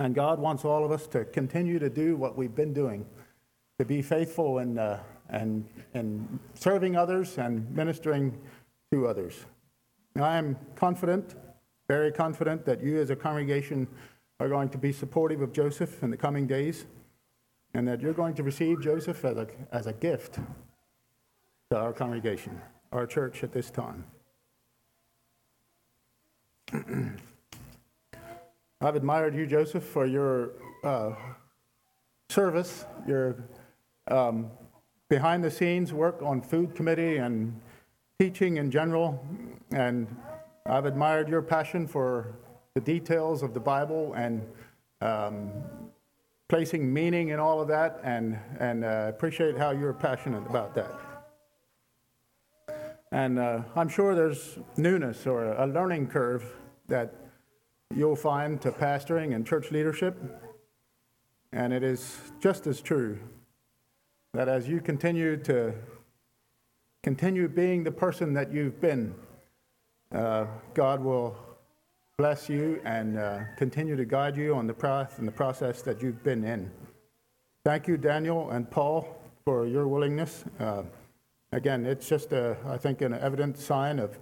[0.00, 3.04] And God wants all of us to continue to do what we've been doing,
[3.78, 8.40] to be faithful in, uh, and, and serving others and ministering
[8.90, 9.44] to others.
[10.14, 11.34] And I am confident,
[11.86, 13.86] very confident, that you as a congregation
[14.40, 16.86] are going to be supportive of Joseph in the coming days,
[17.74, 20.38] and that you're going to receive Joseph as a, as a gift
[21.70, 22.58] to our congregation,
[22.90, 24.06] our church at this time.
[28.82, 30.52] I've admired you, Joseph, for your
[30.82, 31.12] uh,
[32.30, 33.44] service, your
[34.08, 34.50] um,
[35.10, 37.60] behind the scenes work on food committee and
[38.18, 39.22] teaching in general.
[39.70, 40.06] And
[40.64, 42.32] I've admired your passion for
[42.72, 44.40] the details of the Bible and
[45.02, 45.50] um,
[46.48, 50.90] placing meaning in all of that, and, and uh, appreciate how you're passionate about that.
[53.12, 56.44] And uh, I'm sure there's newness or a learning curve
[56.88, 57.14] that
[57.94, 60.16] you'll find to pastoring and church leadership.
[61.52, 63.18] And it is just as true
[64.32, 65.74] that as you continue to
[67.02, 69.14] continue being the person that you've been,
[70.12, 71.36] uh, God will
[72.16, 76.02] bless you and uh, continue to guide you on the path and the process that
[76.02, 76.70] you've been in.
[77.64, 80.44] Thank you, Daniel and Paul, for your willingness.
[80.60, 80.82] Uh,
[81.52, 84.16] again, it's just, a, I think, an evident sign of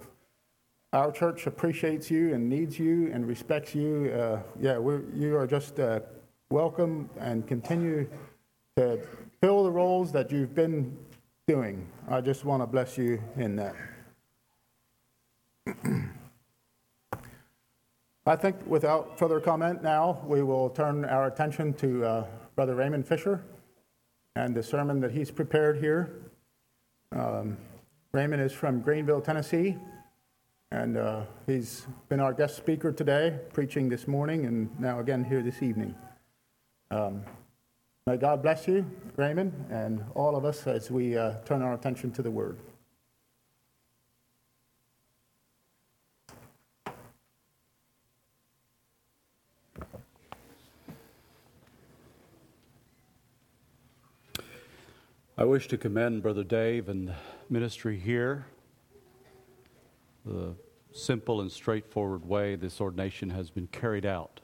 [0.93, 4.11] our church appreciates you and needs you and respects you.
[4.11, 4.79] Uh, yeah,
[5.13, 5.99] you are just uh,
[6.49, 8.09] welcome and continue
[8.75, 8.99] to
[9.41, 10.97] fill the roles that you've been
[11.47, 11.87] doing.
[12.07, 13.75] I just want to bless you in that.
[18.25, 22.25] I think without further comment now, we will turn our attention to uh,
[22.55, 23.43] Brother Raymond Fisher
[24.35, 26.15] and the sermon that he's prepared here.
[27.15, 27.57] Um,
[28.11, 29.77] Raymond is from Greenville, Tennessee.
[30.71, 35.41] And uh, he's been our guest speaker today, preaching this morning, and now again here
[35.41, 35.95] this evening.
[36.91, 37.23] Um,
[38.05, 42.11] may God bless you, Raymond, and all of us as we uh, turn our attention
[42.11, 42.59] to the Word.
[55.35, 57.15] I wish to commend Brother Dave and the
[57.49, 58.45] ministry here
[60.29, 60.53] the
[60.91, 64.39] simple and straightforward way this ordination has been carried out.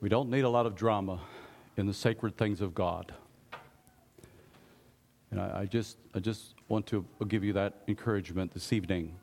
[0.00, 1.20] We don't need a lot of drama
[1.76, 3.14] in the sacred things of God.
[5.30, 9.16] And I, I just, I just want to give you that encouragement this evening.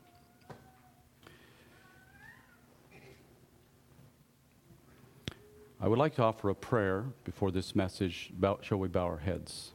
[5.80, 8.32] I would like to offer a prayer before this message.
[8.62, 9.72] Shall we bow our heads?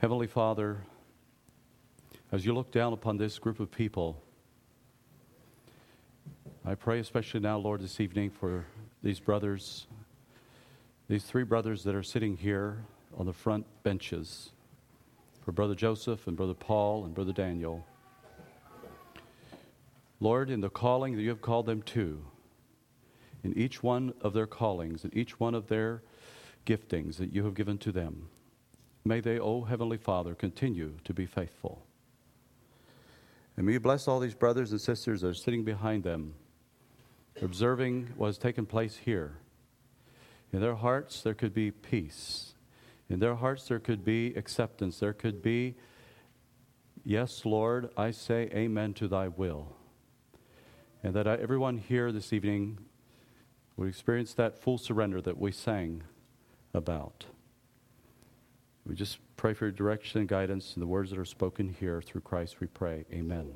[0.00, 0.78] Heavenly Father,
[2.30, 4.22] as you look down upon this group of people,
[6.64, 8.64] I pray especially now, Lord, this evening for
[9.02, 9.88] these brothers,
[11.08, 12.84] these three brothers that are sitting here
[13.16, 14.50] on the front benches,
[15.44, 17.84] for Brother Joseph and Brother Paul and Brother Daniel.
[20.20, 22.24] Lord, in the calling that you have called them to,
[23.42, 26.02] in each one of their callings, in each one of their
[26.66, 28.28] giftings that you have given to them.
[29.08, 31.82] May they, O Heavenly Father, continue to be faithful.
[33.56, 36.34] And may you bless all these brothers and sisters that are sitting behind them,
[37.40, 39.38] observing what has taken place here.
[40.52, 42.52] In their hearts, there could be peace.
[43.08, 44.98] In their hearts, there could be acceptance.
[44.98, 45.76] There could be,
[47.02, 49.74] yes, Lord, I say amen to thy will.
[51.02, 52.76] And that I, everyone here this evening
[53.74, 56.02] would experience that full surrender that we sang
[56.74, 57.24] about.
[58.88, 62.00] We just pray for your direction and guidance in the words that are spoken here.
[62.00, 63.04] Through Christ we pray.
[63.12, 63.52] Amen.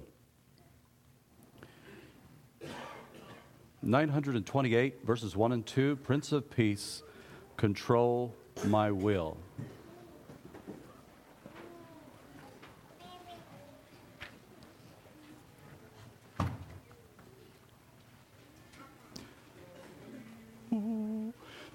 [3.80, 7.02] 928, verses 1 and 2 Prince of Peace,
[7.56, 8.34] control
[8.66, 9.38] my will.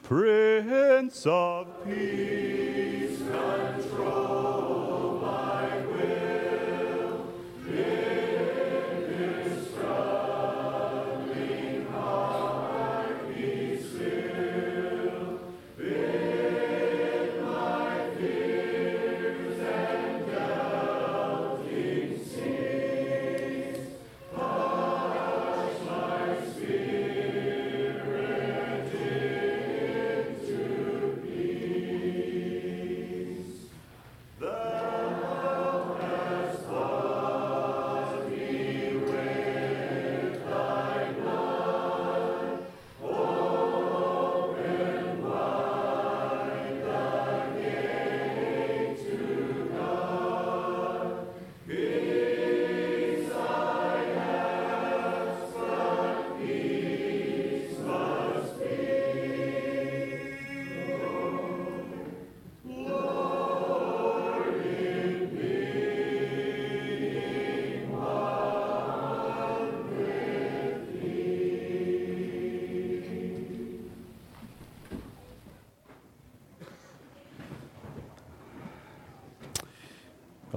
[0.03, 2.36] Prince of Peace,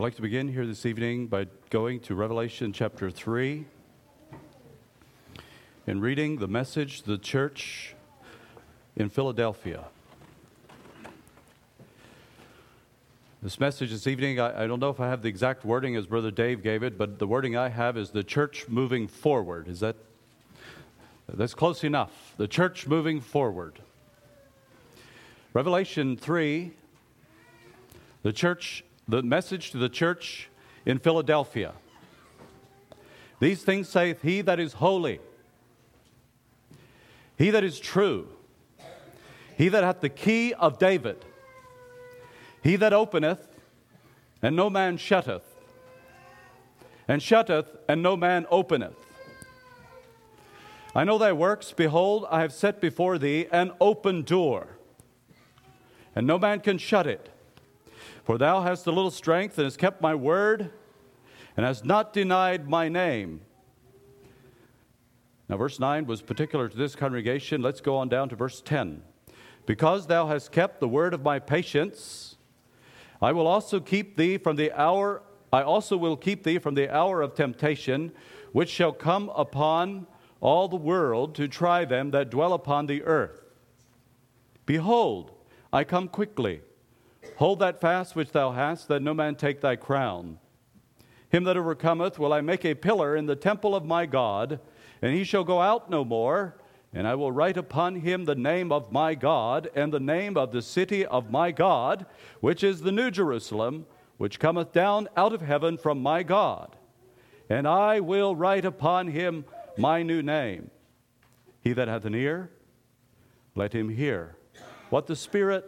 [0.01, 3.67] I'd like to begin here this evening by going to Revelation chapter 3
[5.87, 7.95] and reading the message to the church
[8.97, 9.85] in Philadelphia.
[13.43, 16.07] This message this evening, I, I don't know if I have the exact wording as
[16.07, 19.69] Brother Dave gave it, but the wording I have is the church moving forward.
[19.69, 19.97] Is that
[21.29, 22.33] that's close enough?
[22.39, 23.81] The church moving forward.
[25.53, 26.73] Revelation 3,
[28.23, 30.49] the church, the message to the church
[30.87, 31.73] in Philadelphia.
[33.41, 35.19] These things saith he that is holy,
[37.37, 38.29] he that is true,
[39.57, 41.25] he that hath the key of David,
[42.63, 43.49] he that openeth,
[44.43, 45.45] and no man shutteth,
[47.09, 48.95] and shutteth, and no man openeth.
[50.95, 51.73] I know thy works.
[51.73, 54.77] Behold, I have set before thee an open door,
[56.15, 57.29] and no man can shut it.
[58.25, 60.71] For thou hast a little strength, and hast kept my word,
[61.57, 63.41] and hast not denied my name.
[65.49, 67.61] Now, verse 9 was particular to this congregation.
[67.61, 69.03] Let's go on down to verse 10.
[69.67, 72.37] Because thou hast kept the word of my patience,
[73.21, 76.89] I will also keep thee from the hour, I also will keep thee from the
[76.95, 78.13] hour of temptation,
[78.53, 80.07] which shall come upon
[80.41, 83.43] all the world to try them that dwell upon the earth.
[84.67, 85.33] Behold,
[85.73, 86.61] I come quickly.
[87.41, 90.39] Hold that fast which thou hast, that no man take thy crown.
[91.31, 94.61] Him that overcometh will I make a pillar in the temple of my God,
[95.01, 96.59] and he shall go out no more.
[96.93, 100.53] And I will write upon him the name of my God, and the name of
[100.53, 102.05] the city of my God,
[102.41, 103.87] which is the New Jerusalem,
[104.19, 106.77] which cometh down out of heaven from my God.
[107.49, 109.47] And I will write upon him
[109.79, 110.71] my new name.
[111.63, 112.51] He that hath an ear,
[113.55, 114.37] let him hear
[114.91, 115.65] what the Spirit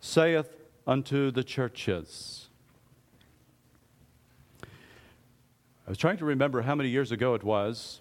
[0.00, 0.56] saith
[0.90, 2.48] unto the churches.
[4.64, 8.00] I was trying to remember how many years ago it was.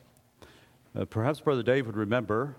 [0.95, 2.55] Uh, perhaps Brother Dave would remember.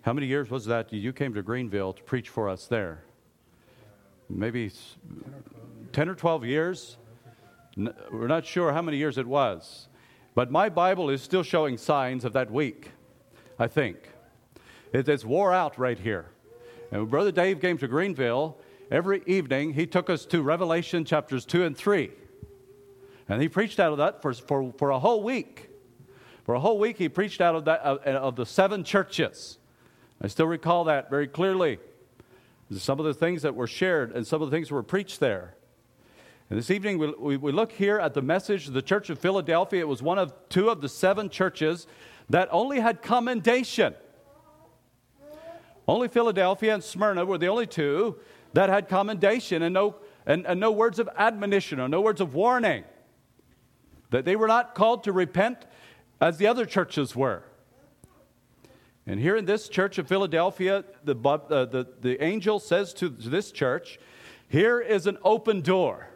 [0.00, 3.02] How many years was that you came to Greenville to preach for us there?
[4.30, 4.70] Maybe
[5.92, 6.96] 10 or 12 years?
[7.76, 9.88] We're not sure how many years it was.
[10.34, 12.92] But my Bible is still showing signs of that week,
[13.58, 13.98] I think.
[14.94, 16.30] It, it's wore out right here.
[16.90, 18.56] And Brother Dave came to Greenville,
[18.90, 22.10] every evening he took us to Revelation chapters 2 and 3.
[23.28, 25.68] And he preached out of that for, for, for a whole week.
[26.44, 29.58] For a whole week, he preached out of, that, of, of the seven churches.
[30.20, 31.78] I still recall that very clearly.
[32.74, 35.20] some of the things that were shared and some of the things that were preached
[35.20, 35.54] there.
[36.48, 39.18] And this evening, we, we, we look here at the message of the Church of
[39.18, 39.80] Philadelphia.
[39.80, 41.86] It was one of two of the seven churches
[42.30, 43.94] that only had commendation.
[45.86, 48.18] Only Philadelphia and Smyrna were the only two
[48.52, 49.96] that had commendation and no,
[50.26, 52.84] and, and no words of admonition or no words of warning.
[54.10, 55.66] That they were not called to repent
[56.20, 57.42] as the other churches were.
[59.06, 63.50] And here in this church of Philadelphia, the, uh, the, the angel says to this
[63.50, 63.98] church,
[64.48, 66.08] Here is an open door.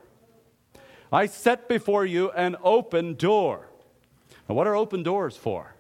[1.11, 3.69] I set before you an open door.
[4.49, 5.75] Now, what are open doors for?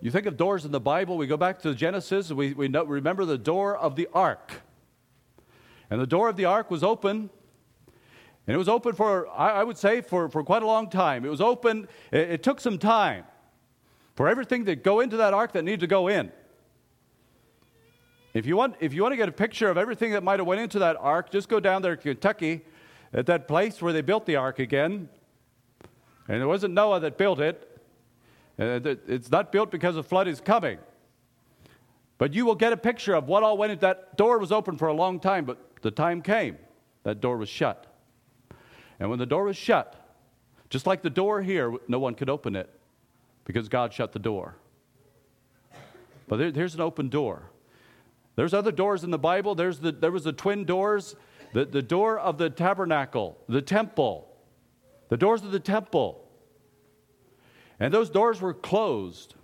[0.00, 2.84] You think of doors in the Bible, we go back to Genesis, we, we know,
[2.84, 4.62] remember the door of the ark.
[5.90, 7.30] And the door of the ark was open.
[8.46, 11.24] And it was open for, I, I would say, for, for quite a long time.
[11.24, 13.24] It was open, it, it took some time
[14.14, 16.30] for everything to go into that ark that needed to go in.
[18.34, 20.46] If you want, if you want to get a picture of everything that might have
[20.46, 22.64] went into that ark, just go down there to Kentucky
[23.12, 25.08] at that place where they built the ark again.
[26.28, 27.67] And it wasn't Noah that built it.
[28.58, 30.78] Uh, it's not built because a flood is coming.
[32.18, 33.78] But you will get a picture of what all went in.
[33.78, 36.58] That door was open for a long time, but the time came.
[37.04, 37.86] That door was shut.
[38.98, 39.94] And when the door was shut,
[40.68, 42.68] just like the door here, no one could open it
[43.44, 44.56] because God shut the door.
[46.26, 47.50] But there, here's an open door.
[48.34, 49.54] There's other doors in the Bible.
[49.54, 51.16] There's the, there was the twin doors,
[51.54, 54.28] the, the door of the tabernacle, the temple,
[55.08, 56.27] the doors of the temple.
[57.80, 59.34] And those doors were closed.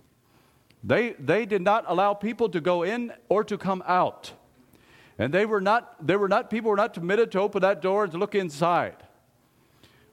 [0.83, 4.33] They, they did not allow people to go in or to come out.
[5.17, 8.03] And they were not, they were not, people were not permitted to open that door
[8.03, 8.97] and to look inside.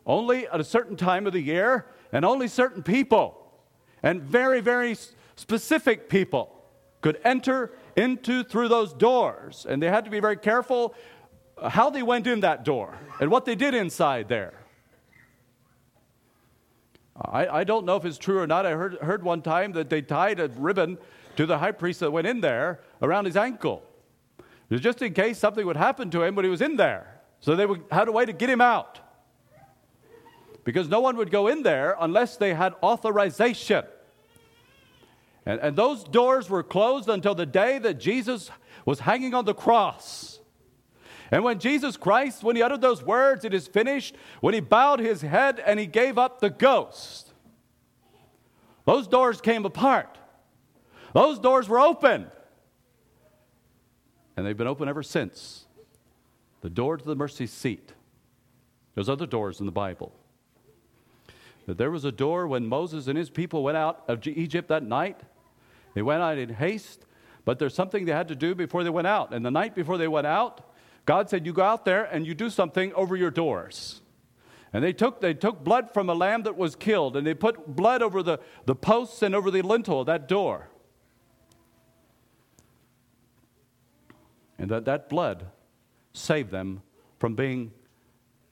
[0.07, 3.39] Only at a certain time of the year, and only certain people,
[4.03, 4.97] and very, very
[5.37, 6.57] specific people,
[7.01, 9.67] could enter into through those doors.
[9.69, 10.95] And they had to be very careful
[11.63, 14.55] how they went in that door and what they did inside there.
[17.25, 18.67] I, I don't know if it's true or not.
[18.67, 20.99] I heard, heard one time that they tied a ribbon
[21.37, 23.83] to the high priest that went in there around his ankle.
[24.71, 27.21] Just in case something would happen to him when he was in there.
[27.41, 29.01] So they would, had a way to get him out.
[30.65, 33.85] Because no one would go in there unless they had authorization.
[35.45, 38.51] And, and those doors were closed until the day that Jesus
[38.87, 40.39] was hanging on the cross.
[41.33, 45.01] And when Jesus Christ, when he uttered those words, it is finished, when he bowed
[45.01, 47.33] his head and he gave up the ghost,
[48.85, 50.19] those doors came apart.
[51.15, 52.31] Those doors were opened.
[54.37, 55.65] And they've been open ever since.
[56.61, 57.93] The door to the mercy seat.
[58.95, 60.13] There's other doors in the Bible.
[61.67, 65.21] There was a door when Moses and his people went out of Egypt that night
[65.95, 67.05] they went out in haste,
[67.45, 69.35] but there's something they had to do before they went out.
[69.35, 70.72] And the night before they went out,
[71.05, 74.01] God said, You go out there and you do something over your doors.
[74.73, 77.77] And they took, they took blood from a lamb that was killed, and they put
[77.77, 80.69] blood over the, the posts and over the lintel of that door.
[84.59, 85.47] And that, that blood
[86.15, 86.83] saved them
[87.19, 87.73] from being,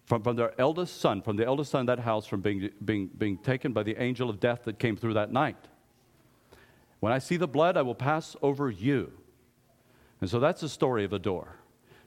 [0.04, 3.08] from, from their eldest son, from the eldest son in that house, from being, being,
[3.16, 5.68] being taken by the angel of death that came through that night.
[6.98, 9.12] When I see the blood, I will pass over you.
[10.20, 11.59] And so that's the story of a door.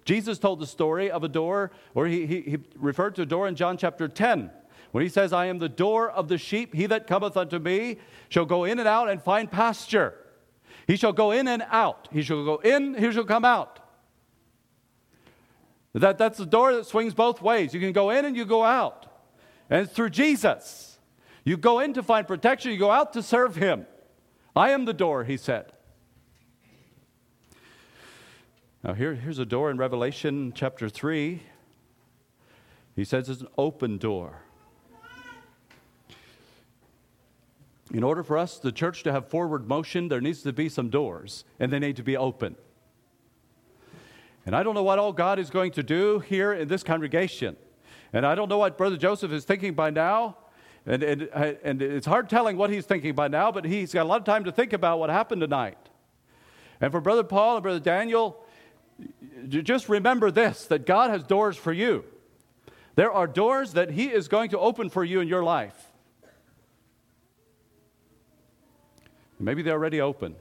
[0.06, 3.48] Jesus told the story of a door, or he, he, he, referred to a door
[3.48, 4.52] in John chapter 10,
[4.92, 6.74] when he says, I am the door of the sheep.
[6.74, 7.98] He that cometh unto me
[8.30, 10.14] shall go in and out and find pasture.
[10.88, 12.10] He shall go in and out.
[12.12, 13.80] He shall go in, he shall come out.
[15.94, 17.74] That, that's the door that swings both ways.
[17.74, 19.06] You can go in and you go out.
[19.70, 20.98] And it's through Jesus.
[21.44, 23.86] You go in to find protection, you go out to serve him.
[24.56, 25.73] I am the door, he said.
[28.84, 31.42] Now, here, here's a door in Revelation chapter 3.
[32.98, 34.42] He says it's an open door.
[37.94, 40.90] In order for us, the church, to have forward motion, there needs to be some
[40.90, 42.58] doors, and they need to be open.
[44.46, 47.56] And I don't know what all God is going to do here in this congregation.
[48.12, 50.36] And I don't know what Brother Joseph is thinking by now.
[50.86, 51.22] And, and,
[51.64, 54.26] and it's hard telling what he's thinking by now, but he's got a lot of
[54.26, 55.78] time to think about what happened tonight.
[56.82, 58.43] And for Brother Paul and Brother Daniel,
[59.48, 62.06] just remember this that God has doors for you.
[62.96, 65.92] There are doors that He is going to open for you in your life.
[69.40, 70.36] Maybe they're already open.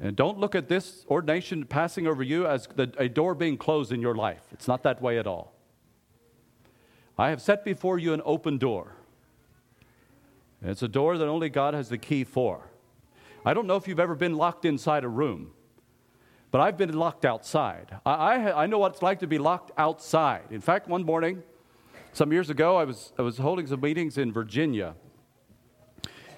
[0.00, 3.92] And don't look at this ordination passing over you as the, a door being closed
[3.92, 4.42] in your life.
[4.52, 5.54] It's not that way at all.
[7.16, 8.96] I have set before you an open door.
[10.62, 12.70] It's a door that only God has the key for.
[13.44, 15.52] I don't know if you've ever been locked inside a room,
[16.54, 17.96] but I've been locked outside.
[18.06, 20.44] I, I, I know what it's like to be locked outside.
[20.52, 21.42] In fact, one morning,
[22.12, 24.94] some years ago, I was, I was holding some meetings in Virginia.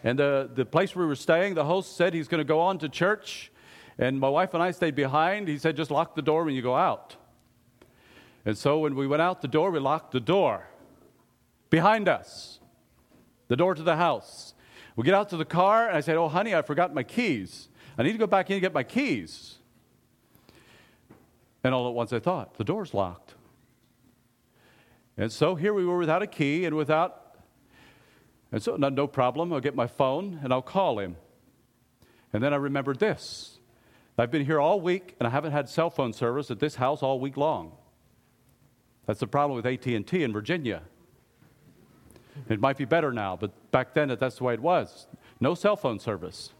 [0.02, 2.78] And the, the place we were staying, the host said he's going to go on
[2.78, 3.52] to church.
[3.98, 5.48] And my wife and I stayed behind.
[5.48, 7.16] He said, just lock the door when you go out.
[8.46, 10.66] And so when we went out the door, we locked the door
[11.68, 12.58] behind us,
[13.48, 14.54] the door to the house.
[14.96, 17.68] We get out to the car, and I said, Oh, honey, I forgot my keys.
[17.98, 19.55] I need to go back in and get my keys.
[21.66, 23.34] And all at once I thought, the door's locked.
[25.16, 27.38] And so here we were without a key and without,
[28.52, 29.52] and so no, no problem.
[29.52, 31.16] I'll get my phone and I'll call him.
[32.32, 33.58] And then I remembered this.
[34.16, 37.02] I've been here all week and I haven't had cell phone service at this house
[37.02, 37.72] all week long.
[39.06, 40.82] That's the problem with AT&T in Virginia.
[42.48, 45.08] It might be better now, but back then that's the way it was.
[45.40, 46.52] No cell phone service.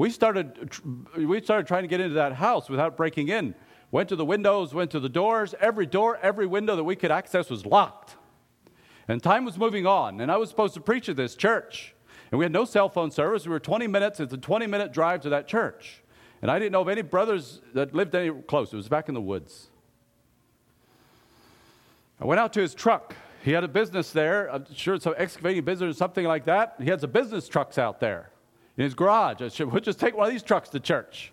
[0.00, 0.70] We started,
[1.14, 3.54] we started trying to get into that house without breaking in.
[3.90, 5.54] Went to the windows, went to the doors.
[5.60, 8.16] Every door, every window that we could access was locked.
[9.08, 11.94] And time was moving on, and I was supposed to preach at this church.
[12.30, 13.44] And we had no cell phone service.
[13.44, 16.02] We were 20 minutes, it's a 20 minute drive to that church.
[16.40, 18.72] And I didn't know of any brothers that lived any close.
[18.72, 19.68] It was back in the woods.
[22.18, 23.14] I went out to his truck.
[23.44, 24.50] He had a business there.
[24.50, 26.76] I'm sure it's an excavating business or something like that.
[26.78, 28.29] He had some business trucks out there
[28.80, 29.42] in his garage.
[29.42, 31.32] I said, we'll just take one of these trucks to church.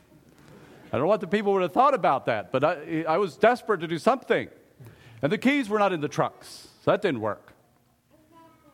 [0.88, 3.38] I don't know what the people would have thought about that, but I, I was
[3.38, 4.50] desperate to do something.
[5.22, 7.54] And the keys were not in the trucks, so that didn't work.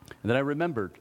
[0.08, 0.98] And then I remembered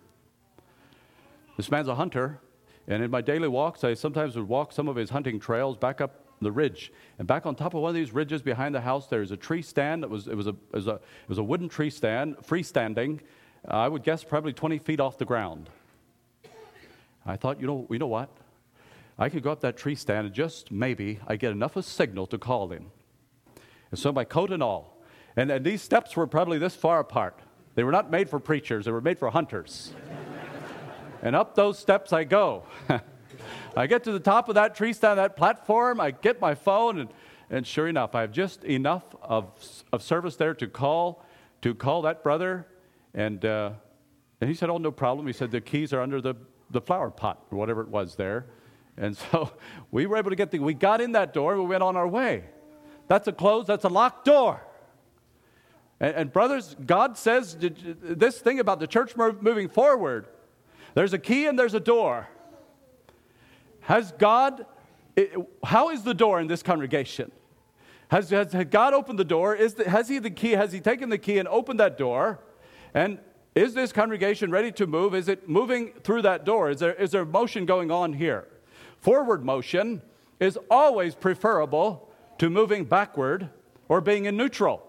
[1.57, 2.39] this man's a hunter,
[2.87, 5.99] and in my daily walks, I sometimes would walk some of his hunting trails back
[5.99, 6.93] up the ridge.
[7.17, 9.37] And back on top of one of these ridges behind the house, there is a
[9.37, 11.89] tree stand that was, it was a, it was a, it was a wooden tree
[11.89, 13.21] stand, freestanding,
[13.67, 15.71] uh, I would guess probably 20 feet off the ground.
[17.25, 18.29] I thought, you know, you know what?
[19.17, 21.87] I could go up that tree stand and just maybe I get enough of a
[21.87, 22.91] signal to call him.
[23.91, 25.01] And so my coat and all.
[25.35, 27.39] And, and these steps were probably this far apart.
[27.75, 29.93] They were not made for preachers, they were made for hunters.
[31.21, 32.63] and up those steps I go.
[33.77, 36.99] I get to the top of that tree stand, that platform, I get my phone,
[36.99, 37.09] and,
[37.49, 39.51] and sure enough, I have just enough of,
[39.91, 41.25] of service there to call,
[41.61, 42.67] to call that brother.
[43.13, 43.71] And, uh,
[44.41, 45.25] and he said, Oh, no problem.
[45.25, 46.35] He said, The keys are under the,
[46.73, 48.45] the flower pot, or whatever it was there.
[48.97, 49.51] And so
[49.91, 52.07] we were able to get the, we got in that door, we went on our
[52.07, 52.43] way.
[53.07, 54.61] That's a closed, that's a locked door.
[55.99, 60.27] And, and brothers, God says this thing about the church moving forward
[60.95, 62.27] there's a key and there's a door.
[63.81, 64.65] Has God,
[65.63, 67.31] how is the door in this congregation?
[68.09, 69.55] Has, has God opened the door?
[69.55, 70.51] Is the, has He the key?
[70.51, 72.39] Has He taken the key and opened that door?
[72.93, 73.17] And
[73.55, 75.13] is this congregation ready to move?
[75.13, 76.71] Is it moving through that door?
[76.71, 78.47] Is there, is there motion going on here?
[78.99, 80.01] Forward motion
[80.39, 83.49] is always preferable to moving backward
[83.87, 84.81] or being in neutral.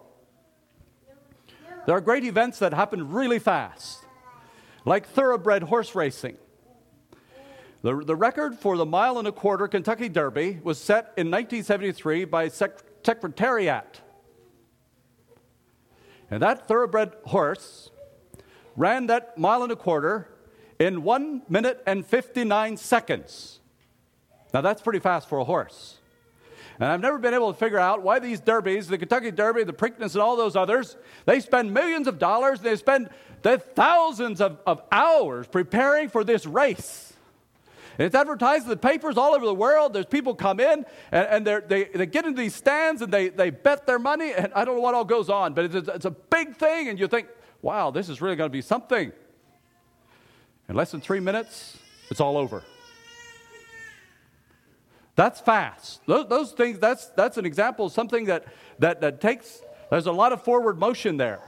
[1.87, 3.99] There are great events that happen really fast,
[4.87, 6.37] like thoroughbred horse racing.
[7.83, 12.25] The, the record for the mile and a quarter Kentucky Derby was set in 1973
[12.25, 14.01] by Sec- Secretariat.
[16.31, 17.91] And that thoroughbred horse
[18.77, 20.29] ran that mile and a quarter
[20.79, 23.61] in one minute and 59 seconds.
[24.53, 25.99] Now, that's pretty fast for a horse.
[26.79, 29.73] And I've never been able to figure out why these derbies, the Kentucky Derby, the
[29.73, 33.11] Preakness, and all those others, they spend millions of dollars, they spend
[33.43, 37.13] thousands of, of hours preparing for this race.
[37.99, 39.93] And it's advertised in the papers all over the world.
[39.93, 43.51] There's people come in and, and they they, get into these stands and they, they
[43.51, 44.33] bet their money.
[44.33, 46.89] And I don't know what all goes on, but it's it's a big thing.
[46.89, 47.29] And you think,
[47.65, 49.11] wow, this is really going to be something.
[50.69, 51.79] In less than three minutes,
[52.11, 52.63] it's all over.
[55.17, 56.03] That's fast.
[56.07, 58.45] Those, those things, that's, that's an example of something that,
[58.81, 61.41] that, that takes, there's a lot of forward motion there.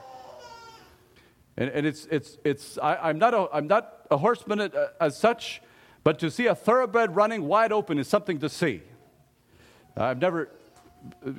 [1.58, 5.16] And, and it's, it's, it's I, am not a, I'm not a horseman as, as
[5.18, 5.60] such,
[6.02, 8.82] but to see a thoroughbred running wide open is something to see.
[9.94, 10.50] I've never,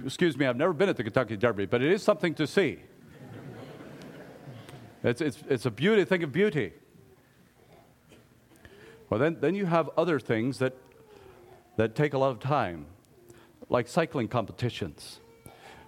[0.06, 2.80] excuse me, I've never been at the Kentucky Derby, but it is something to see.
[5.04, 6.74] It's, it's, it's a beauty, Think of beauty.
[9.10, 10.76] Well, then, then you have other things that,
[11.78, 12.88] that take a lot of time,
[13.70, 15.20] like cycling competitions.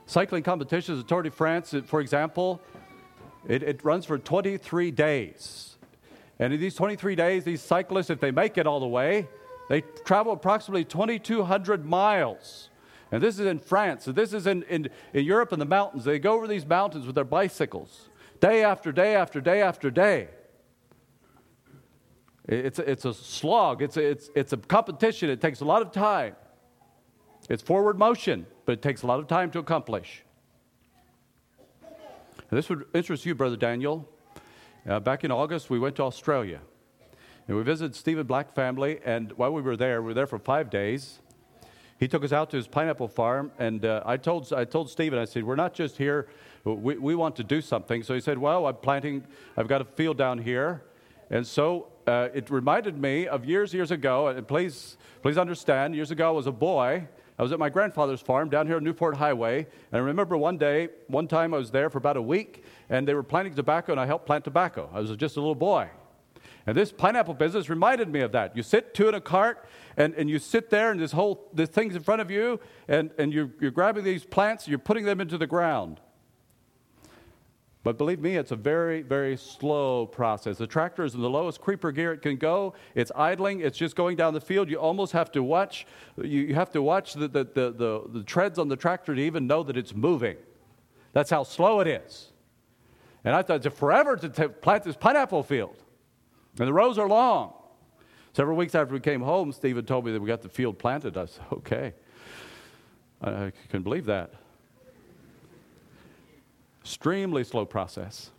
[0.06, 2.62] Cycling competitions, the Tour de France, for example,
[3.48, 5.78] it, it runs for 23 days.
[6.40, 9.28] And in these 23 days, these cyclists, if they make it all the way,
[9.70, 12.70] they travel approximately 2,200 miles.
[13.12, 14.06] And this is in France.
[14.06, 16.06] This is in, in, in Europe in the mountains.
[16.06, 18.09] They go over these mountains with their bicycles
[18.40, 20.30] day after day after day after day.
[22.48, 25.30] It's a, it's a slog, it's a, it's, it's a competition.
[25.30, 26.36] It takes a lot of time.
[27.48, 30.24] It's forward motion, but it takes a lot of time to accomplish.
[31.82, 34.10] And this would interest you, Brother Daniel.
[34.88, 36.62] Uh, back in August, we went to Australia.
[37.48, 40.40] And we visited Stephen Black family, and while we were there, we were there for
[40.40, 41.20] five days.
[42.00, 45.20] He took us out to his pineapple farm, and uh, I, told, I told Stephen,
[45.20, 46.30] I said, We're not just here,
[46.64, 48.04] we, we want to do something.
[48.04, 49.26] So he said, Well, I'm planting,
[49.58, 50.84] I've got a field down here.
[51.30, 56.12] And so uh, it reminded me of years, years ago, and please, please understand, years
[56.12, 57.08] ago I was a boy.
[57.38, 59.60] I was at my grandfather's farm down here on Newport Highway.
[59.60, 63.08] And I remember one day, one time I was there for about a week, and
[63.08, 64.90] they were planting tobacco, and I helped plant tobacco.
[64.94, 65.90] I was just a little boy.
[66.68, 68.58] And this pineapple business reminded me of that.
[68.58, 71.70] You sit two in a cart, and, and you sit there, and this whole this
[71.70, 75.06] thing's in front of you, and, and you're, you're grabbing these plants, and you're putting
[75.06, 76.02] them into the ground.
[77.82, 80.58] But believe me, it's a very, very slow process.
[80.58, 82.74] The tractor is in the lowest creeper gear it can go.
[82.94, 83.62] It's idling.
[83.62, 84.70] It's just going down the field.
[84.70, 85.88] You almost have to watch.
[86.22, 89.48] You, have to watch the, the, the, the, the treads on the tractor to even
[89.48, 90.36] know that it's moving.
[91.14, 92.34] That's how slow it is.
[93.24, 95.78] And I thought it's forever to t- plant this pineapple field.
[96.58, 97.54] And the rows are long.
[98.34, 101.18] Several weeks after we came home, Stephen told me that we got the field planted.
[101.18, 101.94] I said, okay.
[103.22, 104.34] I, I couldn't believe that.
[106.90, 108.32] Extremely slow process.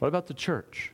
[0.00, 0.90] What about the church?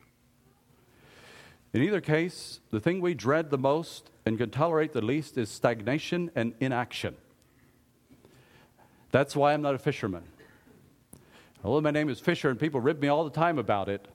[1.72, 5.48] In either case, the thing we dread the most and can tolerate the least is
[5.48, 7.16] stagnation and inaction.
[9.10, 10.24] That's why I'm not a fisherman.
[11.64, 14.06] Although my name is Fisher and people rib me all the time about it.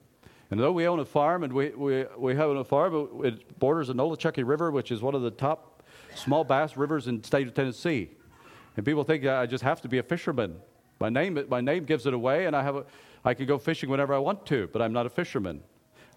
[0.52, 3.88] And though we own a farm and we, we, we have a farm, it borders
[3.88, 5.82] the Nolichucky River, which is one of the top
[6.14, 8.12] small bass rivers in the state of Tennessee.
[8.78, 10.62] And people think I just have to be a fisherman.
[11.00, 12.86] My name, my name gives it away, and I, have a,
[13.24, 15.62] I can go fishing whenever I want to, but I'm not a fisherman.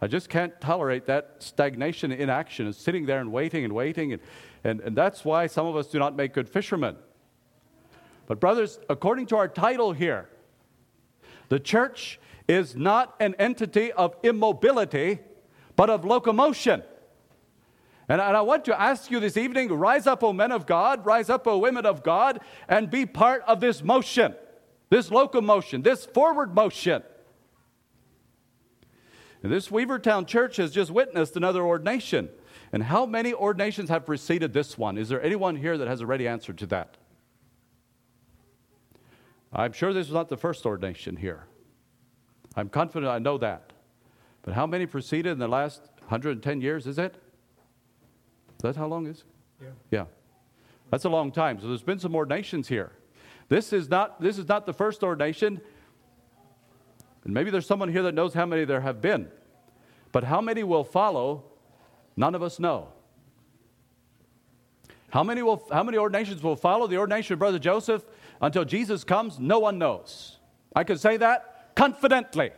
[0.01, 4.13] I just can't tolerate that stagnation inaction and sitting there and waiting and waiting.
[4.13, 4.23] And,
[4.63, 6.97] and, and that's why some of us do not make good fishermen.
[8.27, 10.29] But, brothers, according to our title here,
[11.49, 15.19] the church is not an entity of immobility,
[15.77, 16.83] but of locomotion.
[18.09, 21.29] And, I want to ask you this evening rise up, O men of God, rise
[21.29, 24.35] up, O women of God, and be part of this motion,
[24.91, 27.03] this locomotion, this forward motion.
[29.43, 32.29] And this Weavertown church has just witnessed another ordination.
[32.73, 34.99] And how many ordinations have preceded this one?
[34.99, 36.97] Is there anyone here that has a ready answer to that?
[39.53, 41.47] I'm sure this was not the first ordination here.
[42.57, 43.73] I'm confident I know that.
[44.43, 47.15] But how many preceded in the last 110 years, is it?
[48.57, 49.25] Is that how long is it?
[49.63, 49.69] Yeah.
[49.91, 50.05] Yeah.
[50.91, 51.61] That's a long time.
[51.61, 52.93] So there's been some ordinations here.
[53.49, 55.61] This is not, this is not the first ordination.
[57.25, 59.29] And maybe there's someone here that knows how many there have been.
[60.13, 61.45] But how many will follow,
[62.17, 62.89] none of us know.
[65.11, 68.05] How many, will, how many ordinations will follow the ordination of Brother Joseph
[68.43, 69.39] until Jesus comes?
[69.39, 70.39] No one knows.
[70.77, 72.51] I can say that confidently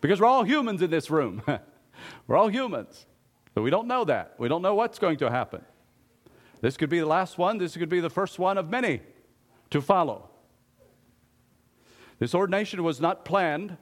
[0.00, 1.42] because we're all humans in this room.
[2.26, 3.06] we're all humans.
[3.54, 4.34] But we don't know that.
[4.38, 5.64] We don't know what's going to happen.
[6.60, 9.00] This could be the last one, this could be the first one of many
[9.72, 10.30] to follow.
[12.18, 13.76] This ordination was not planned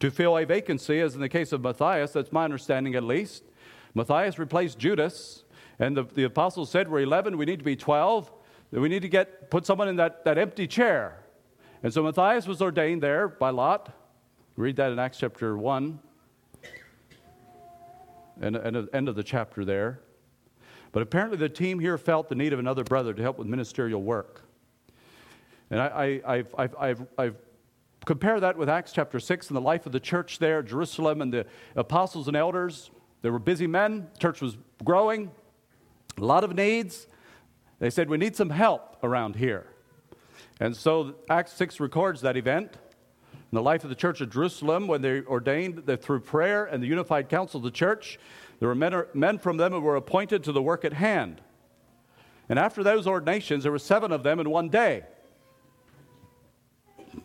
[0.00, 3.44] to fill a vacancy, as in the case of Matthias, that's my understanding at least.
[3.94, 5.44] Matthias replaced Judas,
[5.78, 8.32] and the, the apostles said, We're 11, we need to be 12.
[8.70, 11.18] We need to get, put someone in that, that empty chair.
[11.82, 13.92] And so Matthias was ordained there by Lot.
[14.56, 15.98] Read that in Acts chapter 1
[18.40, 20.00] and, and end of the chapter there.
[20.92, 24.02] But apparently, the team here felt the need of another brother to help with ministerial
[24.02, 24.42] work.
[25.72, 27.36] And I, I, I've, I've, I've, I've
[28.04, 31.32] compare that with Acts chapter 6 and the life of the church there, Jerusalem, and
[31.32, 32.90] the apostles and elders.
[33.22, 35.30] They were busy men, the church was growing,
[36.18, 37.06] a lot of needs.
[37.78, 39.66] They said, We need some help around here.
[40.60, 42.76] And so Acts 6 records that event
[43.32, 46.82] in the life of the church of Jerusalem when they ordained that through prayer and
[46.82, 48.18] the unified council of the church,
[48.60, 51.40] there were men, men from them who were appointed to the work at hand.
[52.50, 55.04] And after those ordinations, there were seven of them in one day.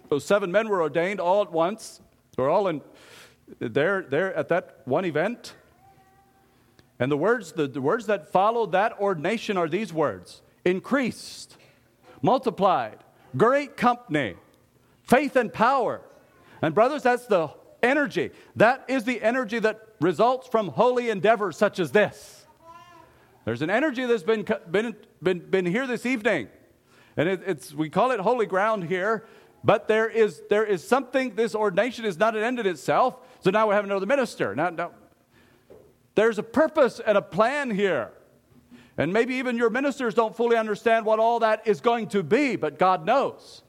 [0.10, 2.02] Those seven men were ordained all at once.
[2.36, 2.82] They were all in
[3.60, 5.54] there, there at that one event.
[7.00, 11.56] And the words, the, the words that followed that ordination are these words increased,
[12.22, 12.98] multiplied,
[13.36, 14.36] great company,
[15.04, 16.02] faith and power.
[16.62, 17.50] And, brothers, that's the
[17.84, 18.32] energy.
[18.56, 22.46] That is the energy that results from holy endeavors such as this.
[23.46, 26.50] There's an energy that's been, been, been, been here this evening.
[27.16, 29.26] And it, it's, we call it holy ground here
[29.68, 33.18] but there is, there is something, this ordination is not an end in itself.
[33.42, 34.56] So now we have another minister.
[34.56, 34.92] Now, now
[36.16, 38.12] There's a purpose and a plan here.
[38.98, 42.56] And maybe even your ministers don't fully understand what all that is going to be,
[42.56, 43.62] but God knows.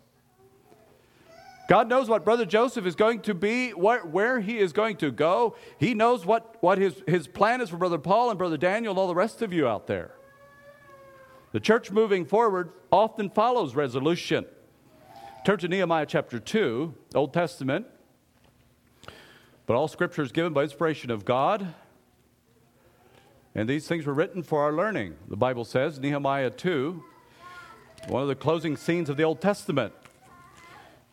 [1.68, 5.10] God knows what Brother Joseph is going to be, where, where he is going to
[5.10, 5.56] go.
[5.78, 9.00] He knows what, what his, his plan is for Brother Paul and Brother Daniel and
[9.00, 10.12] all the rest of you out there.
[11.50, 14.46] The church moving forward often follows resolution.
[15.48, 17.86] Turn to Nehemiah chapter 2, Old Testament.
[19.64, 21.74] But all scripture is given by inspiration of God.
[23.54, 25.16] And these things were written for our learning.
[25.26, 27.02] The Bible says, Nehemiah 2,
[28.08, 29.94] one of the closing scenes of the Old Testament.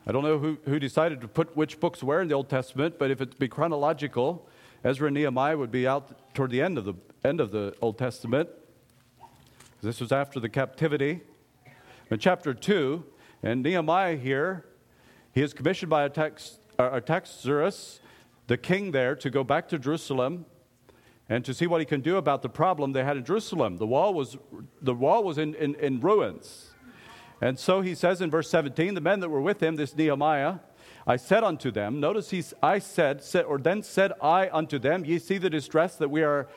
[0.06, 3.00] I don't know who, who decided to put which books where in the Old Testament,
[3.00, 4.50] but if it be chronological,
[4.84, 7.98] Ezra and Nehemiah would be out toward the end of the end of the Old
[7.98, 8.50] Testament.
[9.82, 11.22] This was after the captivity.
[12.12, 13.06] In chapter 2,
[13.46, 14.66] and Nehemiah here,
[15.32, 16.30] he is commissioned by uh,
[16.80, 18.00] Artaxerxes,
[18.48, 20.48] the king there, to go back to Jerusalem
[21.30, 23.78] and to see what he can do about the problem they had in Jerusalem.
[23.78, 24.36] The wall was,
[24.82, 26.72] the wall was in, in, in ruins.
[27.40, 30.56] And so he says in verse 17, the men that were with him, this Nehemiah,
[31.06, 35.06] I said unto them, notice he's, I said, said, or then said I unto them,
[35.06, 36.48] ye see the distress that we are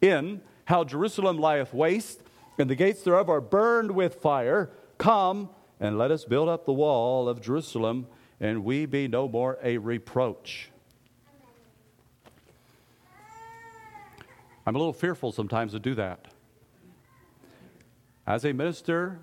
[0.00, 2.22] in, how Jerusalem lieth waste,
[2.56, 4.70] and the gates thereof are burned with fire.
[4.96, 5.50] Come
[5.80, 8.06] and let us build up the wall of Jerusalem,
[8.38, 10.70] and we be no more a reproach.
[14.66, 16.28] I'm a little fearful sometimes to do that.
[18.26, 19.18] As a minister,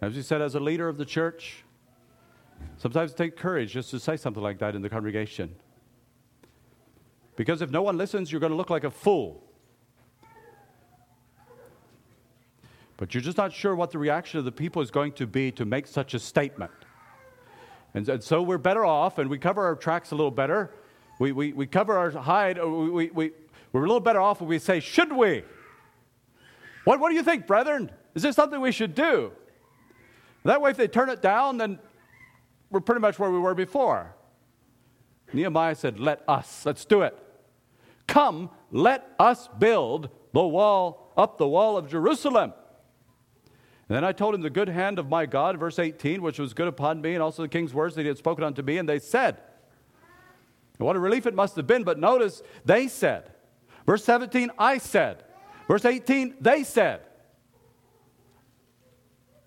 [0.00, 1.64] as you said, as a leader of the church,
[2.78, 5.54] sometimes it takes courage just to say something like that in the congregation.
[7.34, 9.45] Because if no one listens, you're going to look like a fool.
[12.96, 15.52] But you're just not sure what the reaction of the people is going to be
[15.52, 16.70] to make such a statement.
[17.94, 20.70] And, and so we're better off, and we cover our tracks a little better.
[21.18, 23.32] We, we, we cover our hide, uh, we, we, we,
[23.72, 25.44] we're a little better off when we say, Should we?
[26.84, 27.90] What, what do you think, brethren?
[28.14, 29.32] Is this something we should do?
[30.44, 31.78] That way, if they turn it down, then
[32.70, 34.14] we're pretty much where we were before.
[35.32, 37.16] Nehemiah said, Let us, let's do it.
[38.06, 42.52] Come, let us build the wall, up the wall of Jerusalem.
[43.88, 46.54] And then I told him the good hand of my God, verse 18, which was
[46.54, 48.78] good upon me, and also the king's words that he had spoken unto me.
[48.78, 49.36] And they said,
[50.78, 53.30] What a relief it must have been, but notice, they said.
[53.86, 55.22] Verse 17, I said.
[55.68, 57.02] Verse 18, they said.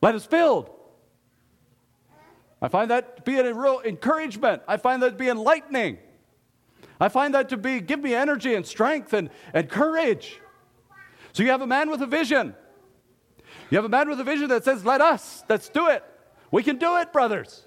[0.02, 0.70] Let us build.
[2.62, 4.62] I find that to be a real encouragement.
[4.68, 5.98] I find that to be enlightening.
[7.00, 10.40] I find that to be give me energy and strength and, and courage.
[11.34, 12.56] So you have a man with a vision.
[13.70, 16.04] You have a man with a vision that says, Let us, let's do it.
[16.52, 17.66] We can do it, brothers.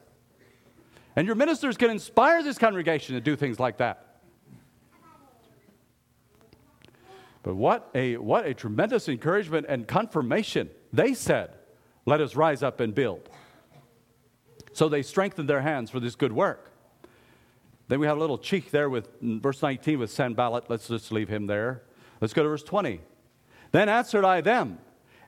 [1.14, 4.16] And your ministers can inspire this congregation to do things like that.
[7.42, 10.70] But what a, what a tremendous encouragement and confirmation.
[10.92, 11.56] They said,
[12.06, 13.28] Let us rise up and build.
[14.72, 16.70] So they strengthened their hands for this good work.
[17.88, 20.70] Then we have a little cheek there with verse 19 with Sanballat.
[20.70, 21.82] Let's just leave him there.
[22.20, 23.00] Let's go to verse 20.
[23.70, 24.78] Then answered I them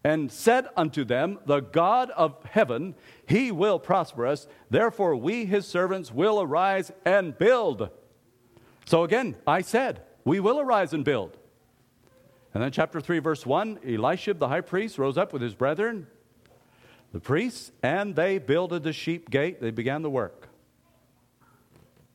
[0.04, 2.94] and said unto them, The God of heaven,
[3.26, 4.46] he will prosper us.
[4.70, 7.88] Therefore, we, his servants, will arise and build.
[8.84, 11.38] So again, I said, We will arise and build.
[12.52, 16.06] And then, chapter 3, verse 1 Eliashib the high priest rose up with his brethren
[17.14, 19.60] the priests, and they builded the sheep gate.
[19.60, 20.48] They began the work.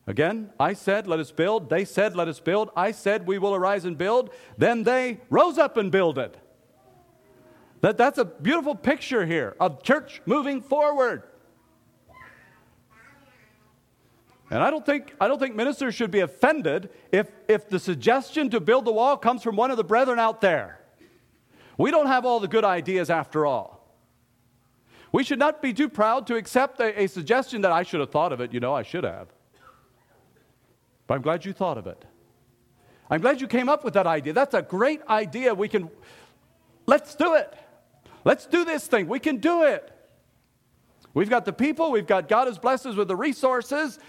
[0.05, 1.69] Again, I said, Let us build.
[1.69, 2.69] They said, Let us build.
[2.75, 4.29] I said, We will arise and build.
[4.57, 6.37] Then they rose up and builded.
[7.81, 11.23] That, that's a beautiful picture here of church moving forward.
[14.51, 18.49] And I don't think, I don't think ministers should be offended if, if the suggestion
[18.49, 20.79] to build the wall comes from one of the brethren out there.
[21.77, 23.79] We don't have all the good ideas after all.
[25.11, 28.11] We should not be too proud to accept a, a suggestion that I should have
[28.11, 28.53] thought of it.
[28.53, 29.27] You know, I should have.
[31.07, 32.03] But I'm glad you thought of it.
[33.09, 34.33] I'm glad you came up with that idea.
[34.33, 35.53] That's a great idea.
[35.53, 35.89] We can,
[36.85, 37.55] let's do it.
[38.23, 39.07] Let's do this thing.
[39.07, 39.91] We can do it.
[41.13, 43.99] We've got the people, we've got God has blessed us with the resources,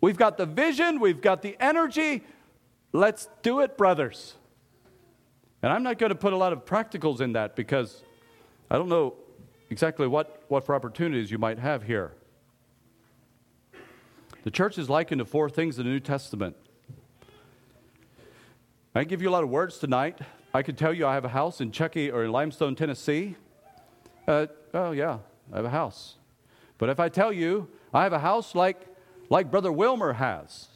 [0.00, 2.22] we've got the vision, we've got the energy.
[2.92, 4.34] Let's do it, brothers.
[5.62, 8.02] And I'm not going to put a lot of practicals in that because
[8.70, 9.14] I don't know
[9.70, 12.12] exactly what, what for opportunities you might have here.
[14.44, 16.56] The church is likened to four things in the New Testament.
[18.94, 20.18] I give you a lot of words tonight.
[20.52, 23.36] I could tell you I have a house in Chuckey or in Limestone, Tennessee.
[24.32, 25.18] Uh, oh, yeah,
[25.52, 26.16] I have a house.
[26.78, 28.80] But if I tell you I have a house like,
[29.28, 30.68] like Brother Wilmer has,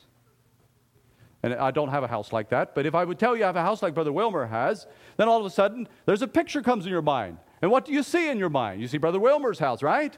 [1.42, 3.46] and I don't have a house like that, but if I would tell you I
[3.46, 6.60] have a house like Brother Wilmer has, then all of a sudden there's a picture
[6.60, 7.38] comes in your mind.
[7.62, 8.82] And what do you see in your mind?
[8.82, 10.16] You see Brother Wilmer's house, right?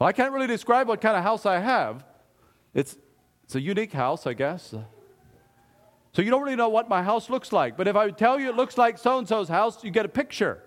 [0.00, 2.04] Well, I can't really describe what kind of house I have.
[2.74, 2.98] It's,
[3.44, 4.74] it's a unique house, I guess.
[6.14, 7.76] So you don't really know what my house looks like.
[7.76, 10.10] But if I tell you it looks like so and so's house, you get a
[10.10, 10.62] picture.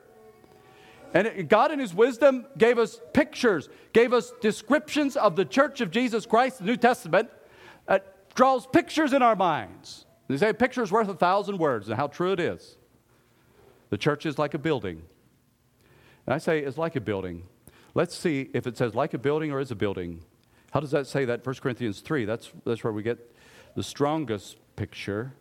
[1.14, 5.92] And God, in His wisdom, gave us pictures, gave us descriptions of the church of
[5.92, 7.30] Jesus Christ, the New Testament,
[7.88, 10.06] that draws pictures in our minds.
[10.28, 12.78] They say a picture is worth a thousand words, and how true it is.
[13.92, 15.04] The church is like a building.
[16.26, 17.44] And I say it's like a building.
[17.94, 20.22] Let's see if it says like a building or is a building.
[20.74, 21.46] How does that say that?
[21.46, 22.26] 1 Corinthians 3.
[22.26, 23.34] That's, that's where we get
[23.76, 25.34] the strongest picture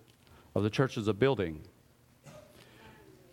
[0.55, 1.61] of the church as a building.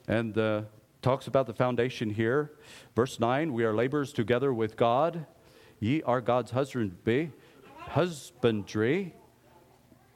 [0.07, 0.63] And uh,
[1.01, 2.51] talks about the foundation here.
[2.95, 5.25] Verse 9 We are laborers together with God.
[5.79, 7.31] Ye are God's husbandry.
[7.77, 9.13] Husbandry.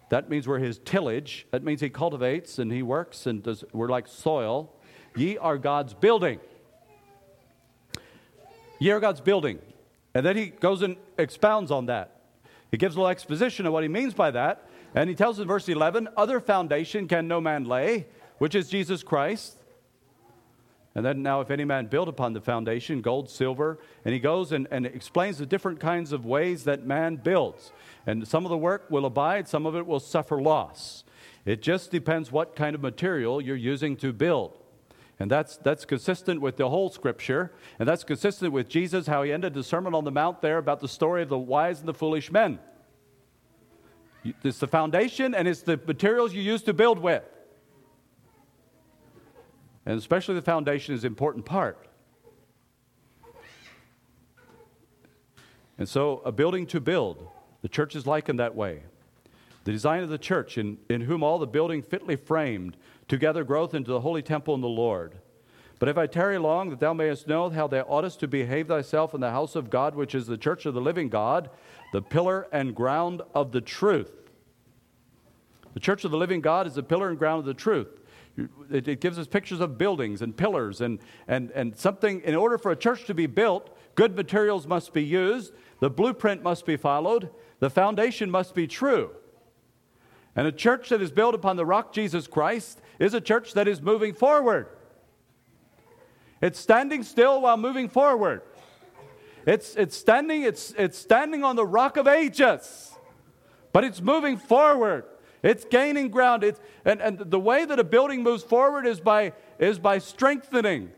[0.09, 1.47] That means we're his tillage.
[1.51, 4.71] That means he cultivates and he works and does, we're like soil.
[5.15, 6.39] Ye are God's building.
[8.79, 9.59] Ye are God's building.
[10.13, 12.21] And then he goes and expounds on that.
[12.71, 14.69] He gives a little exposition of what he means by that.
[14.95, 18.07] And he tells in verse 11, Other foundation can no man lay,
[18.37, 19.57] which is Jesus Christ.
[20.95, 24.53] And then now, if any man build upon the foundation, gold, silver, and he goes
[24.53, 27.73] and, and explains the different kinds of ways that man builds.
[28.07, 31.03] And some of the work will abide, some of it will suffer loss.
[31.43, 34.57] It just depends what kind of material you're using to build.
[35.19, 37.51] And that's, that's consistent with the whole scripture.
[37.77, 40.79] And that's consistent with Jesus, how he ended the Sermon on the Mount there about
[40.79, 42.59] the story of the wise and the foolish men.
[44.43, 47.23] It's the foundation and it's the materials you use to build with.
[49.85, 51.87] And especially the foundation is an important part.
[55.77, 57.27] And so, a building to build,
[57.61, 58.83] the church is likened that way.
[59.65, 62.77] The design of the church, in, in whom all the building fitly framed,
[63.07, 65.15] together growth into the holy temple in the Lord.
[65.79, 69.13] But if I tarry long, that thou mayest know how thou oughtest to behave thyself
[69.13, 71.49] in the house of God, which is the church of the living God,
[71.95, 74.11] the pillar and ground of the truth.
[75.75, 77.87] The church of the living God is the pillar and ground of the truth.
[78.69, 82.19] It, it, gives us pictures of buildings and pillars and, and, and something.
[82.23, 86.43] In order for a church to be built, good materials must be used, the blueprint
[86.43, 89.11] must be followed, the foundation must be true.
[90.35, 93.69] And a church that is built upon the rock Jesus Christ is a church that
[93.69, 94.67] is moving forward.
[96.41, 98.41] It's standing still while moving forward.
[99.45, 102.93] It's, it's, standing, it's, it's standing on the rock of ages,
[103.71, 105.05] but it's moving forward.
[105.43, 106.43] It's gaining ground.
[106.43, 110.91] It's, and, and the way that a building moves forward is by, is by strengthening.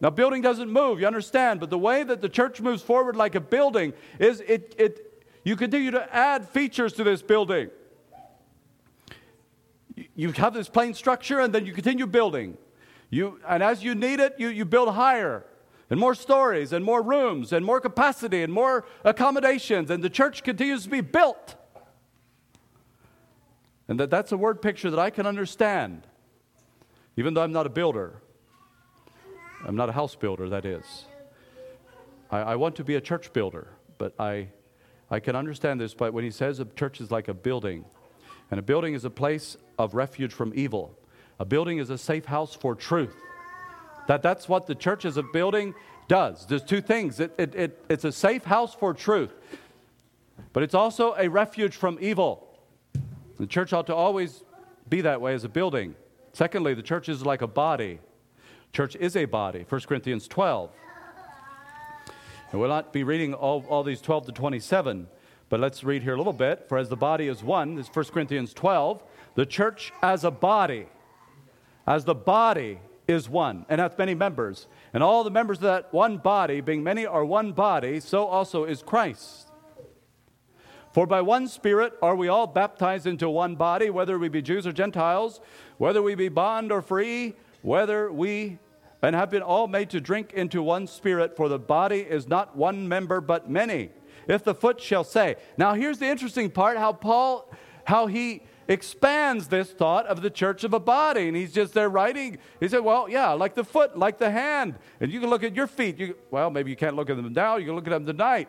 [0.00, 3.36] Now, building doesn't move, you understand, but the way that the church moves forward like
[3.36, 7.70] a building is it, it, you continue to add features to this building.
[10.16, 12.58] You have this plain structure and then you continue building.
[13.10, 15.46] You, and as you need it, you, you build higher
[15.92, 20.42] and more stories and more rooms and more capacity and more accommodations, and the church
[20.42, 21.54] continues to be built.
[23.88, 26.06] And that, that's a word picture that I can understand,
[27.18, 28.22] even though I'm not a builder.
[29.66, 31.04] I'm not a house builder, that is.
[32.30, 34.48] I, I want to be a church builder, but I,
[35.10, 35.92] I can understand this.
[35.92, 37.84] But when he says a church is like a building,
[38.50, 40.98] and a building is a place of refuge from evil.
[41.38, 43.14] A building is a safe house for truth.
[44.08, 45.74] That, that's what the church as a building
[46.08, 46.46] does.
[46.46, 49.32] There's two things it, it, it, it's a safe house for truth,
[50.52, 52.48] but it's also a refuge from evil.
[53.38, 54.44] The church ought to always
[54.88, 55.94] be that way as a building.
[56.32, 57.98] Secondly, the church is like a body.
[58.72, 60.70] Church is a body, 1 Corinthians 12.
[62.50, 65.08] And we'll not be reading all, all these 12 to 27,
[65.48, 66.68] but let's read here a little bit.
[66.68, 69.02] For as the body is one, this is 1 Corinthians 12,
[69.34, 70.86] the church as a body,
[71.86, 75.92] as the body is one and hath many members, and all the members of that
[75.92, 79.48] one body, being many, are one body, so also is Christ.
[80.92, 84.66] For by one Spirit are we all baptized into one body, whether we be Jews
[84.66, 85.40] or Gentiles,
[85.78, 88.58] whether we be bond or free, whether we
[89.00, 92.56] and have been all made to drink into one Spirit, for the body is not
[92.56, 93.90] one member but many.
[94.28, 95.36] If the foot shall say.
[95.56, 97.50] Now here's the interesting part how Paul,
[97.84, 98.42] how he
[98.72, 101.28] expands this thought of the church of a body.
[101.28, 102.38] And he's just there writing.
[102.58, 104.76] He said, Well, yeah, like the foot, like the hand.
[105.00, 105.98] And you can look at your feet.
[105.98, 108.48] You, well, maybe you can't look at them now, you can look at them tonight.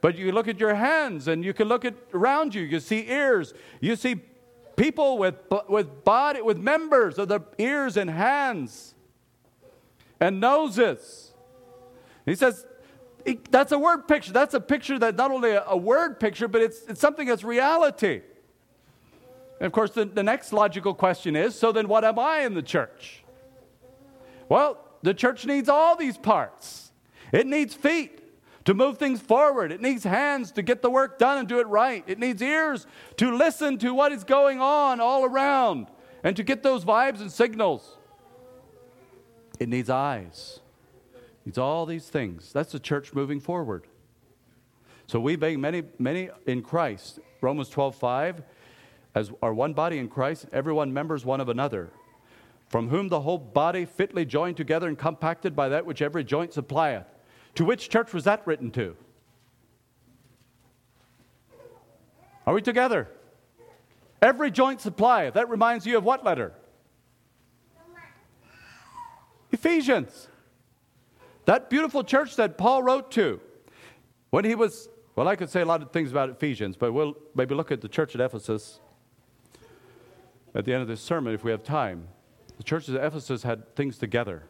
[0.00, 2.62] But you look at your hands and you can look at around you.
[2.62, 3.54] You see ears.
[3.80, 4.16] You see
[4.76, 5.36] people with,
[5.68, 8.94] with body, with members of the ears and hands
[10.20, 11.32] and noses.
[12.26, 12.66] He says,
[13.50, 14.32] that's a word picture.
[14.32, 17.44] That's a picture that not only a, a word picture, but it's, it's something that's
[17.44, 18.22] reality.
[19.62, 22.54] And of course, the, the next logical question is so then what am I in
[22.54, 23.22] the church?
[24.48, 26.90] Well, the church needs all these parts.
[27.30, 28.18] It needs feet
[28.64, 31.68] to move things forward, it needs hands to get the work done and do it
[31.68, 35.86] right, it needs ears to listen to what is going on all around
[36.24, 37.98] and to get those vibes and signals.
[39.60, 40.58] It needs eyes.
[41.14, 42.52] It needs all these things.
[42.52, 43.86] That's the church moving forward.
[45.06, 48.42] So we being many, many in Christ, Romans 12, 5,
[49.14, 51.90] as are one body in Christ, everyone members one of another,
[52.68, 56.52] from whom the whole body fitly joined together and compacted by that which every joint
[56.54, 57.06] supplieth.
[57.56, 58.96] To which church was that written to?
[62.46, 63.08] Are we together?
[64.22, 65.34] Every joint supplieth.
[65.34, 66.54] That reminds you of what letter?
[69.50, 70.28] Ephesians.
[71.44, 73.40] That beautiful church that Paul wrote to
[74.30, 77.16] when he was, well, I could say a lot of things about Ephesians, but we'll
[77.34, 78.80] maybe look at the church at Ephesus
[80.54, 82.08] at the end of this sermon if we have time.
[82.56, 84.44] The churches of Ephesus had things together.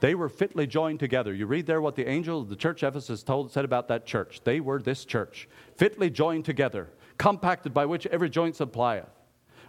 [0.00, 1.34] They were fitly joined together.
[1.34, 4.40] You read there what the angel of the church Ephesus told, said about that church.
[4.44, 6.88] They were this church, fitly joined together,
[7.18, 9.08] compacted by which every joint supplieth.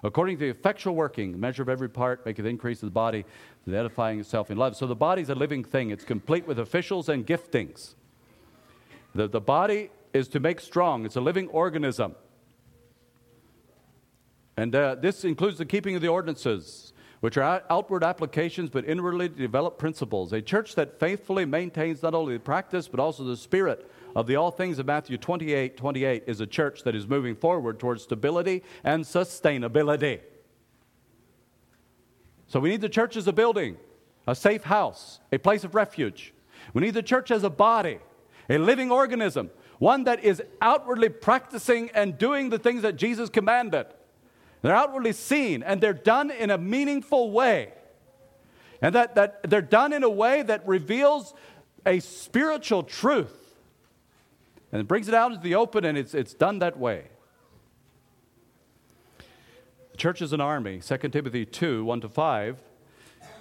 [0.03, 3.25] According to the effectual working, measure of every part maketh increase of the body,
[3.67, 4.75] the edifying itself in love.
[4.77, 5.89] So the body's a living thing.
[5.89, 7.95] It's complete with officials and giftings.
[9.13, 11.05] The, the body is to make strong.
[11.05, 12.15] It's a living organism.
[14.59, 16.91] And uh, this includes the keeping of the ordinances,
[17.21, 20.33] which are outward applications but inwardly developed principles.
[20.33, 24.35] A church that faithfully maintains not only the practice but also the spirit of the
[24.35, 28.61] all things of Matthew 28 28 is a church that is moving forward towards stability
[28.83, 30.19] and sustainability.
[32.47, 33.77] So we need the church as a building,
[34.27, 36.33] a safe house, a place of refuge.
[36.73, 37.99] We need the church as a body,
[38.49, 43.85] a living organism, one that is outwardly practicing and doing the things that Jesus commanded.
[44.61, 47.73] They're outwardly seen and they're done in a meaningful way.
[48.81, 51.33] And that, that they're done in a way that reveals
[51.85, 53.39] a spiritual truth
[54.71, 57.05] and it brings it out into the open and it's, it's done that way.
[59.91, 60.79] The church is an army.
[60.79, 62.61] 2 Timothy 2 1 to 5.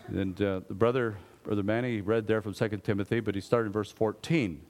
[0.09, 3.73] And uh, the brother, Brother Manny, read there from 2 Timothy, but he started in
[3.73, 4.62] verse 14.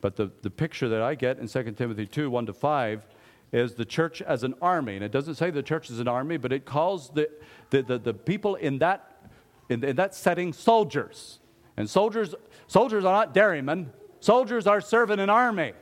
[0.00, 3.06] But the, the picture that I get in 2 Timothy 2 1 to 5
[3.52, 4.96] is the church as an army.
[4.96, 7.28] And it doesn't say the church is an army, but it calls the,
[7.70, 9.22] the, the, the people in that,
[9.68, 11.38] in, in that setting soldiers.
[11.76, 12.34] And soldiers,
[12.66, 15.72] soldiers are not dairymen, soldiers are serving an army.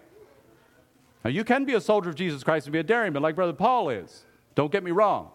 [1.25, 3.53] Now, you can be a soldier of Jesus Christ and be a dairyman like Brother
[3.53, 4.25] Paul is.
[4.55, 5.31] Don't get me wrong.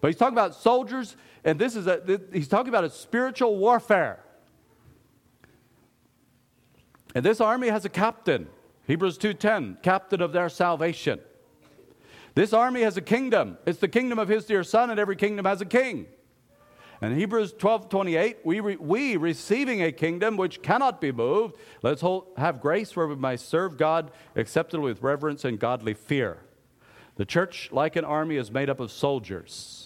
[0.00, 4.20] But he's talking about soldiers, and this is a, he's talking about a spiritual warfare.
[7.14, 8.46] And this army has a captain.
[8.86, 11.20] Hebrews 2:10, captain of their salvation.
[12.36, 13.56] This army has a kingdom.
[13.64, 16.04] It's the kingdom of his dear son, and every kingdom has a king.
[17.00, 22.02] And Hebrews 12 28, we, re, we receiving a kingdom which cannot be moved, let's
[22.02, 26.40] hold, have grace where we may serve God acceptably with reverence and godly fear.
[27.14, 29.85] The church, like an army, is made up of soldiers.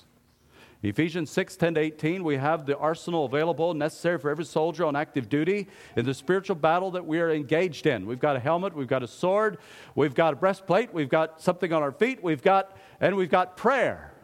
[0.83, 4.97] Ephesians 6 10 to 18, we have the arsenal available necessary for every soldier on
[4.97, 8.07] active duty in the spiritual battle that we are engaged in.
[8.07, 9.59] We've got a helmet, we've got a sword,
[9.95, 13.59] we've got a breastplate, we've got something on our feet, we've got, and we've got
[13.59, 14.15] prayer.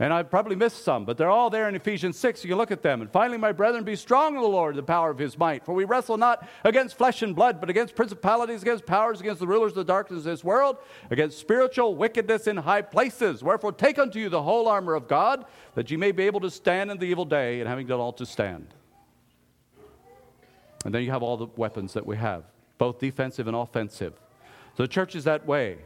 [0.00, 2.42] And I've probably missed some, but they're all there in Ephesians 6.
[2.42, 3.00] You can look at them.
[3.00, 5.64] And finally, my brethren, be strong in the Lord, the power of his might.
[5.64, 9.46] For we wrestle not against flesh and blood, but against principalities, against powers, against the
[9.46, 10.78] rulers of the darkness of this world,
[11.12, 13.44] against spiritual wickedness in high places.
[13.44, 15.46] Wherefore, take unto you the whole armor of God,
[15.76, 18.12] that ye may be able to stand in the evil day, and having done all
[18.14, 18.74] to stand.
[20.84, 22.42] And then you have all the weapons that we have,
[22.78, 24.14] both defensive and offensive.
[24.76, 25.78] So the church is that way.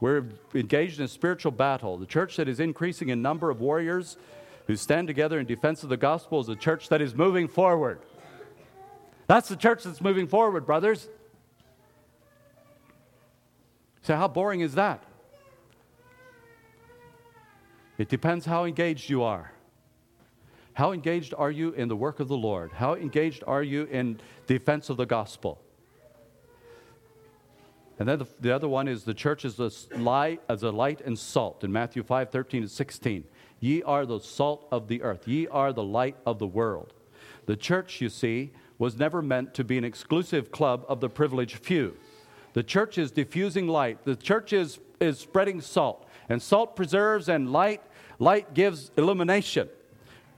[0.00, 0.24] We're
[0.54, 1.98] engaged in a spiritual battle.
[1.98, 4.16] The church that is increasing in number of warriors
[4.66, 8.00] who stand together in defense of the gospel is a church that is moving forward.
[9.26, 11.08] That's the church that's moving forward, brothers.
[14.02, 15.04] So, how boring is that?
[17.98, 19.52] It depends how engaged you are.
[20.72, 22.72] How engaged are you in the work of the Lord?
[22.72, 25.60] How engaged are you in defense of the gospel?
[28.00, 31.62] And then the, the other one is the church is as a light and salt
[31.62, 33.24] in Matthew 5 13 and 16.
[33.60, 36.94] Ye are the salt of the earth, ye are the light of the world.
[37.44, 41.58] The church, you see, was never meant to be an exclusive club of the privileged
[41.58, 41.94] few.
[42.54, 47.52] The church is diffusing light, the church is, is spreading salt, and salt preserves, and
[47.52, 47.82] light,
[48.18, 49.68] light gives illumination.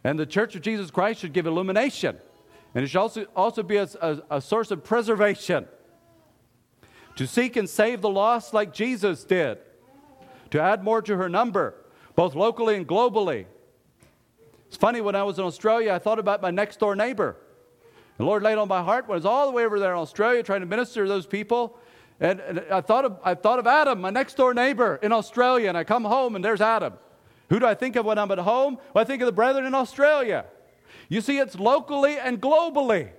[0.03, 2.19] And the church of Jesus Christ should give illumination,
[2.75, 5.69] and it should also, also be a, a, a source of preservation.
[7.17, 9.59] To seek and save the lost like Jesus did,
[10.51, 11.75] to add more to her number,
[12.15, 13.47] both locally and globally.
[14.69, 17.37] It's funny, when I was in Australia, I thought about my next door neighbor.
[18.19, 19.99] The Lord laid on my heart when I was all the way over there in
[19.99, 21.79] Australia trying to minister to those people.
[22.21, 25.69] And, and I, thought of, I thought of Adam, my next door neighbor in Australia,
[25.69, 26.95] and I come home and there's Adam.
[27.51, 28.79] Who do I think of when I'm at home?
[28.95, 30.47] Well, I think of the brethren in Australia.
[31.09, 33.11] You see, it's locally and globally.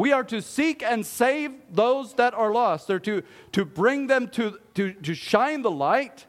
[0.00, 2.88] We are to seek and save those that are lost.
[2.88, 3.22] They're to,
[3.52, 6.24] to bring them to, to, to shine the light.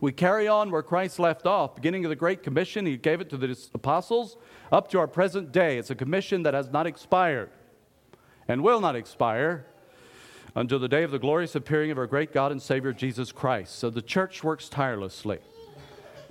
[0.00, 2.86] We carry on where Christ left off, beginning of the Great Commission.
[2.86, 4.36] He gave it to the apostles
[4.70, 5.78] up to our present day.
[5.78, 7.50] It's a commission that has not expired
[8.46, 9.66] and will not expire
[10.54, 13.80] until the day of the glorious appearing of our great God and Savior Jesus Christ.
[13.80, 15.40] So the church works tirelessly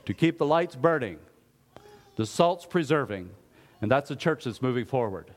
[0.06, 1.19] to keep the lights burning,
[2.15, 3.31] the salts preserving,
[3.81, 5.34] and that's a church that's moving forward.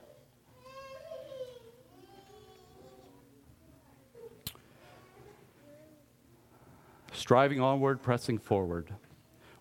[7.28, 8.90] Striving onward, pressing forward.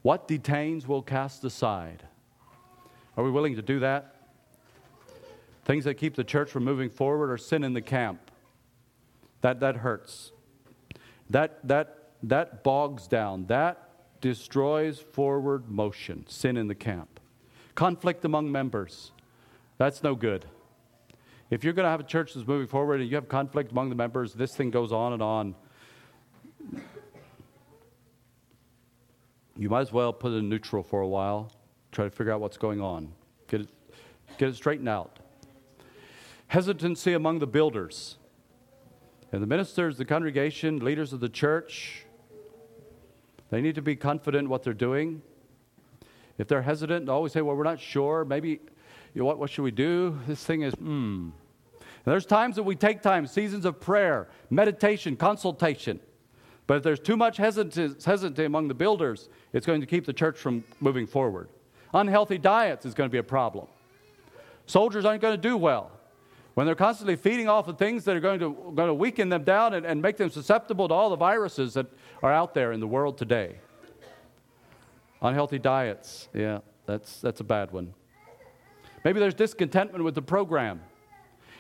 [0.01, 2.01] What detains will cast aside.
[3.17, 4.15] Are we willing to do that?
[5.65, 8.31] Things that keep the church from moving forward are sin in the camp.
[9.41, 10.31] That, that hurts.
[11.29, 13.47] That, that, that bogs down.
[13.47, 13.89] That
[14.21, 16.23] destroys forward motion.
[16.29, 17.19] Sin in the camp.
[17.75, 19.11] Conflict among members.
[19.77, 20.45] That's no good.
[21.49, 23.89] If you're going to have a church that's moving forward and you have conflict among
[23.89, 25.55] the members, this thing goes on and on.
[29.57, 31.51] You might as well put it in neutral for a while,
[31.91, 33.11] try to figure out what's going on,
[33.47, 33.69] get it,
[34.37, 35.19] get it straightened out.
[36.47, 38.17] Hesitancy among the builders
[39.31, 42.05] and the ministers, the congregation, leaders of the church.
[43.49, 45.21] They need to be confident in what they're doing.
[46.37, 48.49] If they're hesitant and always say, well, we're not sure, maybe,
[49.13, 50.19] you know, what, what should we do?
[50.27, 51.29] This thing is, hmm.
[52.05, 55.99] There's times that we take time, seasons of prayer, meditation, consultation.
[56.67, 60.37] But if there's too much hesitancy among the builders, it's going to keep the church
[60.37, 61.47] from moving forward.
[61.93, 63.67] Unhealthy diets is going to be a problem.
[64.65, 65.91] Soldiers aren't going to do well.
[66.55, 69.43] When they're constantly feeding off of things that are going to, going to weaken them
[69.43, 71.85] down and, and make them susceptible to all the viruses that
[72.21, 73.59] are out there in the world today.
[75.21, 77.93] Unhealthy diets, yeah, that's, that's a bad one.
[79.05, 80.81] Maybe there's discontentment with the program.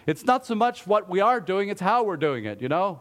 [0.05, 2.99] It's not so much what we are doing, it's how we're doing it, you know?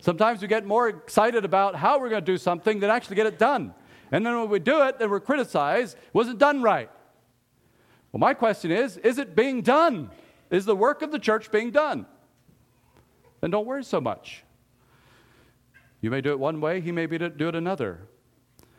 [0.00, 3.26] Sometimes we get more excited about how we're going to do something than actually get
[3.26, 3.74] it done.
[4.10, 6.90] And then when we do it, then we're criticized, wasn't done right.
[8.10, 10.10] Well, my question is is it being done?
[10.50, 12.06] Is the work of the church being done?
[13.40, 14.42] Then don't worry so much.
[16.00, 18.00] You may do it one way, he may be do it another.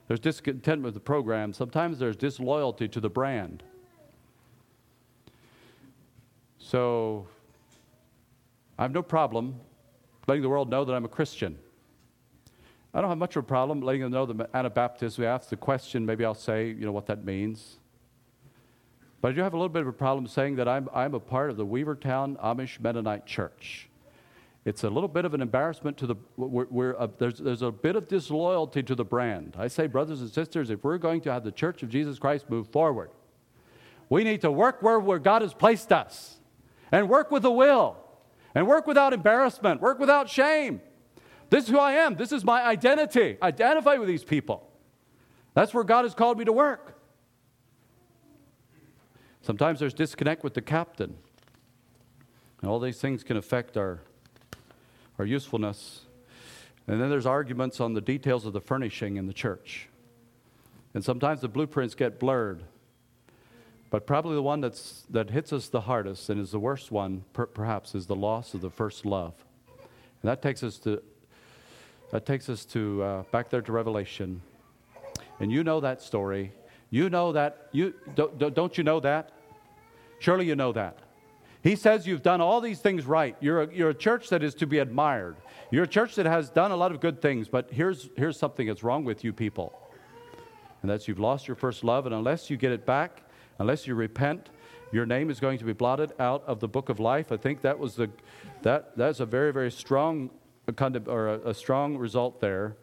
[0.07, 1.53] There's discontent with the program.
[1.53, 3.64] Sometimes there's disloyalty to the brand.
[6.57, 7.27] So
[8.77, 9.60] I have no problem
[10.27, 11.57] letting the world know that I'm a Christian.
[12.93, 15.18] I don't have much of a problem letting them know that I'm Anabaptist.
[15.18, 17.77] We ask the question, maybe I'll say, you know, what that means.
[19.22, 21.19] But I do have a little bit of a problem saying that I'm, I'm a
[21.19, 23.88] part of the Weavertown Amish Mennonite Church.
[24.65, 27.72] It's a little bit of an embarrassment to the, we're, we're a, there's, there's a
[27.72, 29.56] bit of disloyalty to the brand.
[29.57, 32.49] I say, brothers and sisters, if we're going to have the Church of Jesus Christ
[32.49, 33.10] move forward,
[34.10, 36.38] we need to work where, where God has placed us
[36.91, 37.98] and work with a will
[38.53, 40.81] and work without embarrassment, work without shame.
[41.49, 42.15] This is who I am.
[42.15, 43.37] This is my identity.
[43.41, 44.69] Identify with these people.
[45.53, 46.97] That's where God has called me to work.
[49.41, 51.17] Sometimes there's disconnect with the captain.
[52.61, 54.01] And all these things can affect our,
[55.17, 56.01] our usefulness.
[56.87, 59.89] And then there's arguments on the details of the furnishing in the church.
[60.93, 62.63] And sometimes the blueprints get blurred.
[63.91, 67.26] But probably the one that's, that hits us the hardest and is the worst one,
[67.34, 69.34] per, perhaps, is the loss of the first love.
[69.77, 71.03] And that takes us to,
[72.11, 74.41] that takes us to uh, back there to Revelation.
[75.41, 76.53] And you know that story.
[76.89, 77.68] You know that.
[77.73, 79.34] You, don't, don't you know that?
[80.19, 80.97] Surely you know that.
[81.61, 83.35] He says you've done all these things right.
[83.41, 85.35] You're a, you're a church that is to be admired.
[85.69, 88.68] You're a church that has done a lot of good things, but here's, here's something
[88.68, 89.77] that's wrong with you people.
[90.81, 93.23] And that's you've lost your first love, and unless you get it back,
[93.61, 94.49] Unless you repent,
[94.91, 97.31] your name is going to be blotted out of the book of life.
[97.31, 98.09] I think that was the
[98.63, 100.31] that that's a very very strong
[101.05, 102.75] or a, a strong result there,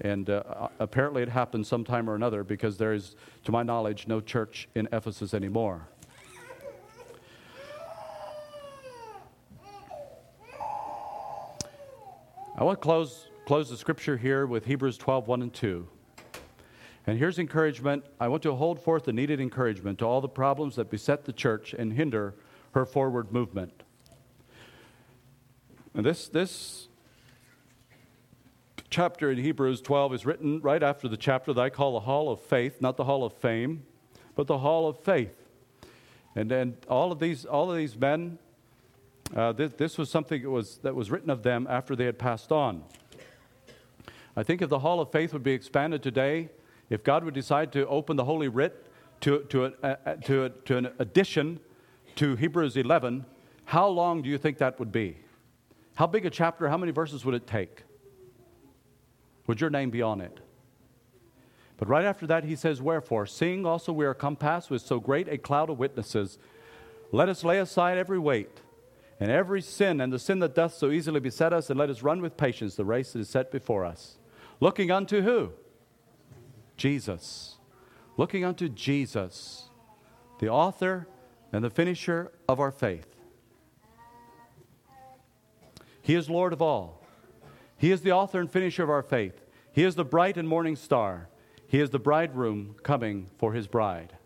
[0.00, 3.14] and uh, apparently it happened sometime or another because there is,
[3.44, 5.86] to my knowledge, no church in Ephesus anymore.
[12.56, 15.86] I want to close close the scripture here with Hebrews 12, 1 and 2.
[17.06, 18.04] And here's encouragement.
[18.18, 21.32] I want to hold forth the needed encouragement to all the problems that beset the
[21.32, 22.34] church and hinder
[22.72, 23.84] her forward movement.
[25.94, 26.88] And this, this
[28.90, 32.30] chapter in Hebrews 12 is written right after the chapter that I call the Hall
[32.30, 33.84] of Faith, not the Hall of Fame,
[34.34, 35.44] but the Hall of Faith.
[36.34, 38.38] And then all of these, all of these men,
[39.34, 42.18] uh, this, this was something that was, that was written of them after they had
[42.18, 42.82] passed on.
[44.36, 46.50] I think if the Hall of Faith would be expanded today,
[46.90, 48.86] if God would decide to open the Holy Writ
[49.22, 49.72] to, to,
[50.24, 51.60] to, to an addition
[52.16, 53.24] to Hebrews 11,
[53.64, 55.18] how long do you think that would be?
[55.96, 57.82] How big a chapter, how many verses would it take?
[59.46, 60.40] Would your name be on it?
[61.78, 65.28] But right after that, he says, Wherefore, seeing also we are compassed with so great
[65.28, 66.38] a cloud of witnesses,
[67.12, 68.60] let us lay aside every weight
[69.20, 72.02] and every sin and the sin that doth so easily beset us, and let us
[72.02, 74.18] run with patience the race that is set before us.
[74.60, 75.52] Looking unto who?
[76.76, 77.56] Jesus.
[78.16, 79.68] Looking unto Jesus,
[80.38, 81.06] the author
[81.52, 83.14] and the finisher of our faith.
[86.02, 87.02] He is Lord of all.
[87.76, 89.42] He is the author and finisher of our faith.
[89.72, 91.28] He is the bright and morning star.
[91.66, 94.16] He is the bridegroom coming for his bride.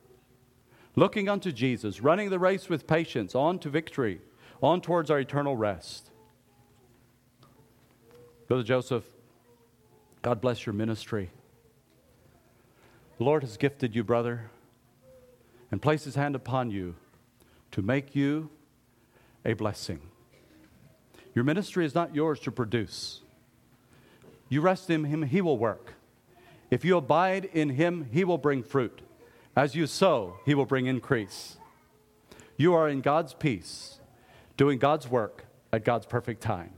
[0.95, 4.21] Looking unto Jesus, running the race with patience, on to victory,
[4.63, 6.11] on towards our eternal rest.
[8.47, 9.05] Brother Joseph,
[10.23, 11.31] God bless your ministry.
[13.21, 14.51] The Lord has gifted you, brother,
[15.71, 16.95] and placed his hand upon you
[17.73, 18.49] to make you
[19.45, 20.01] a blessing.
[21.35, 23.21] Your ministry is not yours to produce.
[24.49, 25.93] You rest in him, he will work.
[26.71, 29.03] If you abide in him, he will bring fruit.
[29.55, 31.59] As you sow, he will bring increase.
[32.57, 34.01] You are in God's peace,
[34.57, 35.45] doing God's work
[35.75, 36.73] at God's perfect time.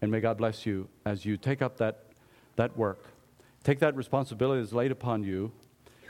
[0.00, 2.04] And may God bless you as you take up that,
[2.56, 3.11] that work.
[3.64, 5.52] Take that responsibility that's laid upon you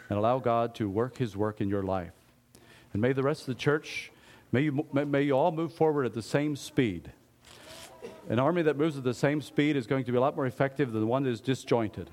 [0.08, 2.12] and allow God to work his work in your life.
[2.92, 4.10] And may the rest of the church,
[4.52, 7.12] may you, may you all move forward at the same speed.
[8.28, 10.46] An army that moves at the same speed is going to be a lot more
[10.46, 12.10] effective than one that is disjointed.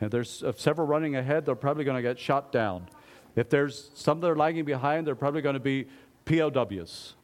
[0.00, 2.88] And if there's uh, several running ahead, they're probably going to get shot down.
[3.36, 5.86] If there's some that are lagging behind, they're probably going to be
[6.24, 7.14] POWs.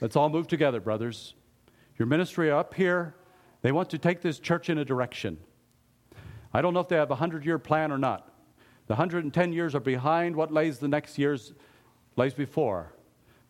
[0.00, 1.34] Let's all move together, brothers.
[1.98, 3.14] Your ministry up here,
[3.62, 5.38] they want to take this church in a direction.
[6.56, 8.32] I don't know if they have a 100 year plan or not.
[8.86, 11.52] The 110 years are behind what lays the next years
[12.16, 12.94] lays before.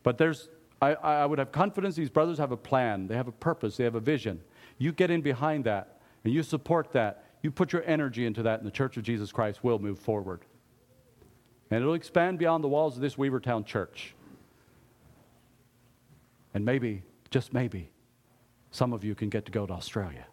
[0.03, 0.49] But there's,
[0.83, 3.85] I, I would have confidence these brothers have a plan, they have a purpose, they
[3.85, 4.41] have a vision.
[4.79, 7.25] You get in behind that and you support that.
[7.43, 10.41] You put your energy into that, and the Church of Jesus Christ will move forward.
[11.71, 14.17] And it'll expand beyond the walls of this Weavertown church.
[16.55, 17.91] And maybe, just maybe,
[18.73, 20.27] some of you can get to go to Australia.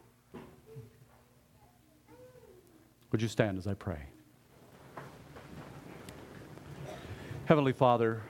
[3.13, 4.07] Would you stand as I pray?
[7.45, 8.23] Heavenly Father,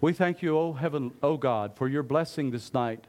[0.00, 3.04] we thank you, O heaven, O God, for your blessing this night,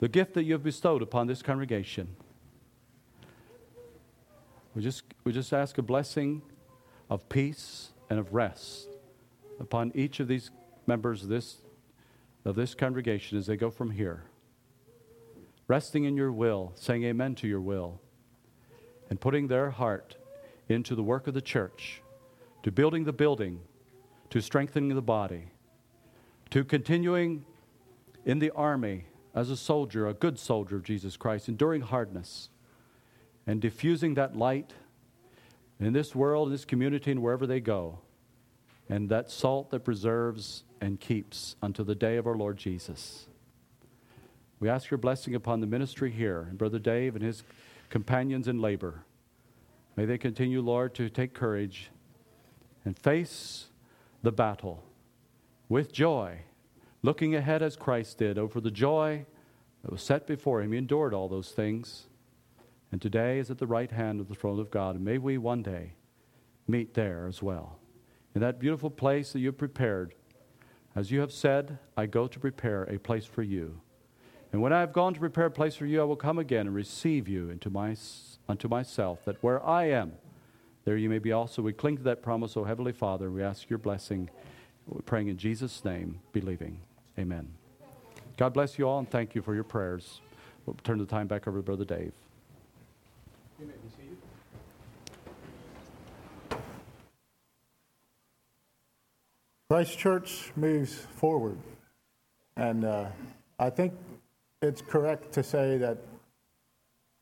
[0.00, 2.16] the gift that you have bestowed upon this congregation.
[4.74, 6.40] We just, we just ask a blessing
[7.10, 8.88] of peace and of rest
[9.60, 10.50] upon each of these
[10.86, 11.58] members of this,
[12.46, 14.22] of this congregation as they go from here.
[15.68, 18.00] Resting in your will, saying amen to your will,
[19.10, 20.16] and putting their heart
[20.68, 22.02] into the work of the church
[22.62, 23.60] to building the building,
[24.30, 25.44] to strengthening the body,
[26.50, 27.44] to continuing
[28.24, 29.04] in the army
[29.34, 32.48] as a soldier, a good soldier of Jesus Christ, enduring hardness
[33.46, 34.72] and diffusing that light
[35.78, 37.98] in this world, in this community, and wherever they go,
[38.88, 43.26] and that salt that preserves and keeps until the day of our Lord Jesus.
[44.60, 47.42] We ask your blessing upon the ministry here, and Brother Dave and his
[47.94, 49.04] companions in labor.
[49.94, 51.92] May they continue, Lord, to take courage
[52.84, 53.66] and face
[54.20, 54.82] the battle
[55.68, 56.40] with joy,
[57.02, 59.26] looking ahead as Christ did over the joy
[59.82, 60.72] that was set before him.
[60.72, 62.08] He endured all those things.
[62.90, 64.96] And today is at the right hand of the throne of God.
[64.96, 65.92] And may we one day
[66.66, 67.78] meet there as well.
[68.34, 70.16] In that beautiful place that you have prepared.
[70.96, 73.80] As you have said, I go to prepare a place for you.
[74.54, 76.68] And when I have gone to prepare a place for you, I will come again
[76.68, 77.96] and receive you into my,
[78.48, 80.12] unto myself, that where I am,
[80.84, 81.60] there you may be also.
[81.60, 83.32] We cling to that promise, O Heavenly Father.
[83.32, 84.30] We ask your blessing.
[84.86, 86.78] We're praying in Jesus' name, believing.
[87.18, 87.48] Amen.
[88.36, 90.20] God bless you all and thank you for your prayers.
[90.66, 92.12] We'll turn the time back over to Brother Dave.
[99.68, 101.58] Christ Church moves forward.
[102.56, 103.06] And uh,
[103.58, 103.94] I think
[104.64, 105.98] it's correct to say that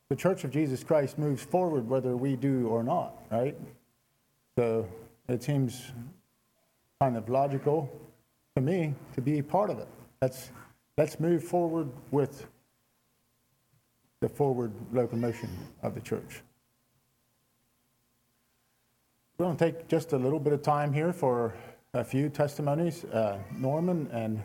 [0.09, 3.56] the Church of Jesus Christ moves forward whether we do or not, right?
[4.56, 4.86] So
[5.28, 5.93] it seems
[7.01, 7.90] kind of logical
[8.55, 9.89] to me to be part of it.
[10.20, 10.51] Let's,
[10.97, 12.47] let's move forward with
[14.20, 15.51] the forward locomotion
[15.82, 16.43] of the church.
[19.36, 21.55] We're going to take just a little bit of time here for
[21.94, 23.05] a few testimonies.
[23.05, 24.40] Uh, Norman and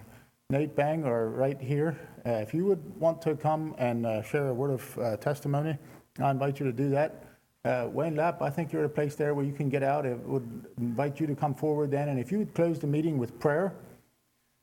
[0.50, 2.00] Nate Bang are right here.
[2.26, 5.78] Uh, if you would want to come and uh, share a word of uh, testimony,
[6.22, 7.26] I invite you to do that.
[7.66, 10.06] Uh, Wayne Lapp, I think you're at a place there where you can get out.
[10.06, 12.08] I would invite you to come forward then.
[12.08, 13.76] And if you would close the meeting with prayer.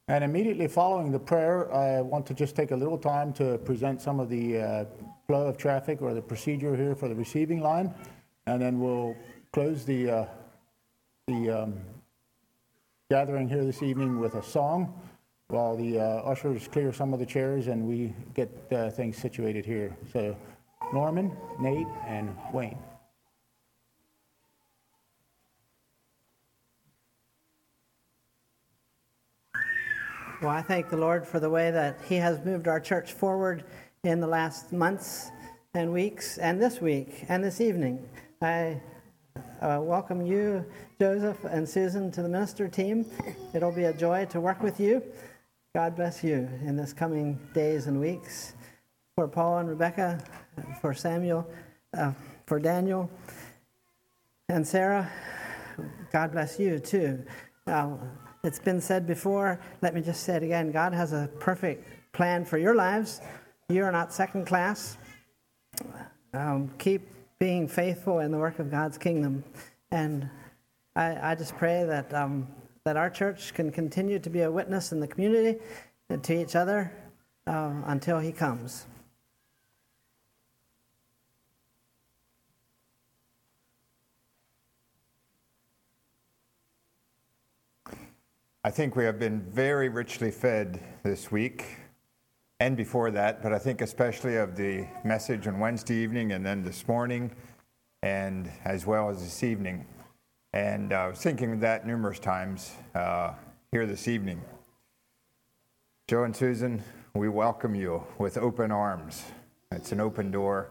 [0.08, 4.00] And immediately following the prayer, I want to just take a little time to present
[4.00, 4.84] some of the uh,
[5.26, 7.94] flow of traffic or the procedure here for the receiving line.
[8.46, 9.14] And then we'll
[9.52, 10.26] close the, uh,
[11.26, 11.74] the um,
[13.10, 14.98] gathering here this evening with a song
[15.54, 19.64] while the uh, ushers clear some of the chairs and we get uh, things situated
[19.64, 19.96] here.
[20.12, 20.36] So,
[20.92, 22.76] Norman, Nate, and Wayne.
[30.42, 33.64] Well, I thank the Lord for the way that He has moved our church forward
[34.02, 35.30] in the last months
[35.72, 38.06] and weeks, and this week and this evening.
[38.42, 38.80] I
[39.62, 40.64] uh, welcome you,
[41.00, 43.06] Joseph and Susan, to the minister team.
[43.54, 45.00] It'll be a joy to work with you.
[45.74, 48.54] God bless you in this coming days and weeks.
[49.16, 50.22] For Paul and Rebecca,
[50.80, 51.50] for Samuel,
[51.98, 52.12] uh,
[52.46, 53.10] for Daniel
[54.48, 55.10] and Sarah,
[56.12, 57.24] God bless you too.
[57.66, 57.98] Now,
[58.44, 62.44] it's been said before, let me just say it again God has a perfect plan
[62.44, 63.20] for your lives.
[63.68, 64.96] You are not second class.
[66.34, 67.08] Um, keep
[67.40, 69.42] being faithful in the work of God's kingdom.
[69.90, 70.30] And
[70.94, 72.46] I, I just pray that, um,
[72.84, 75.58] that our church can continue to be a witness in the community
[76.10, 76.92] and to each other
[77.46, 78.86] uh, until He comes.
[88.62, 91.64] I think we have been very richly fed this week
[92.60, 96.62] and before that, but I think especially of the message on Wednesday evening and then
[96.62, 97.30] this morning,
[98.02, 99.86] and as well as this evening.
[100.54, 103.32] And uh, I was thinking of that numerous times uh,
[103.72, 104.40] here this evening.
[106.06, 106.80] Joe and Susan,
[107.12, 109.24] we welcome you with open arms.
[109.72, 110.68] It's an open door,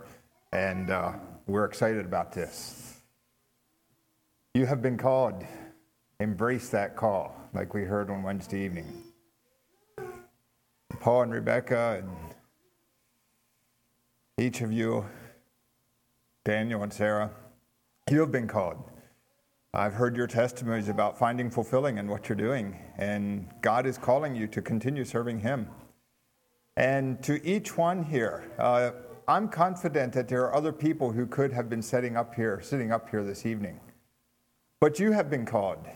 [0.54, 1.12] and uh,
[1.48, 3.02] we're excited about this.
[4.54, 5.44] You have been called.
[6.22, 8.88] Embrace that call, like we heard on Wednesday evening.
[11.02, 12.10] Paul and Rebecca, and
[14.38, 15.06] each of you,
[16.46, 17.32] Daniel and Sarah,
[18.10, 18.82] you have been called.
[19.76, 24.36] I've heard your testimonies about finding fulfilling in what you're doing, and God is calling
[24.36, 25.68] you to continue serving Him.
[26.78, 28.92] And to each one here, uh,
[29.28, 32.92] I'm confident that there are other people who could have been setting up here, sitting
[32.92, 33.80] up here this evening.
[34.80, 35.88] But you have been called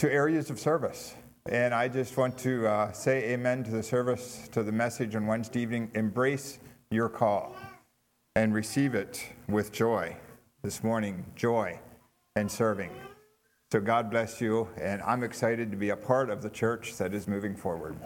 [0.00, 1.14] to areas of service.
[1.46, 5.26] And I just want to uh, say amen to the service, to the message on
[5.26, 5.90] Wednesday evening.
[5.94, 6.58] Embrace
[6.90, 7.56] your call
[8.36, 10.14] and receive it with joy
[10.64, 11.78] this morning joy
[12.36, 12.90] and serving.
[13.70, 17.12] So God bless you, and I'm excited to be a part of the church that
[17.12, 17.98] is moving forward.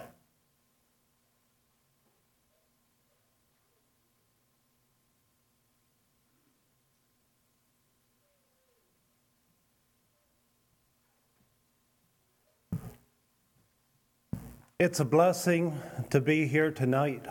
[14.81, 15.81] It's a blessing
[16.11, 17.25] to be here tonight.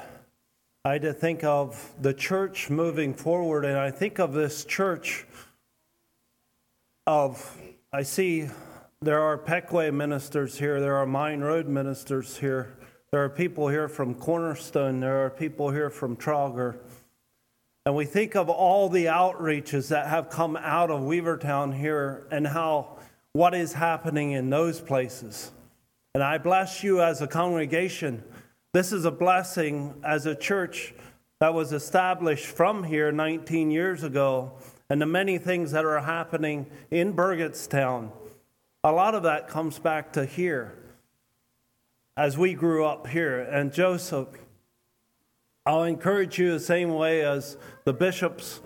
[0.87, 5.25] I think of the church moving forward, and I think of this church
[7.05, 7.57] of,
[7.91, 8.47] I see
[9.01, 12.77] there are Pequea ministers here, there are Mine Road ministers here,
[13.11, 16.77] there are people here from Cornerstone, there are people here from Trauger.
[17.85, 22.47] And we think of all the outreaches that have come out of Weavertown here and
[22.47, 22.97] how
[23.33, 25.51] what is happening in those places.
[26.13, 28.23] And I bless you as a congregation.
[28.77, 30.93] This is a blessing as a church
[31.39, 34.51] that was established from here 19 years ago,
[34.87, 38.11] and the many things that are happening in Burgettstown.
[38.83, 40.75] A lot of that comes back to here
[42.15, 43.39] as we grew up here.
[43.39, 44.27] And Joseph,
[45.65, 48.61] I'll encourage you the same way as the bishops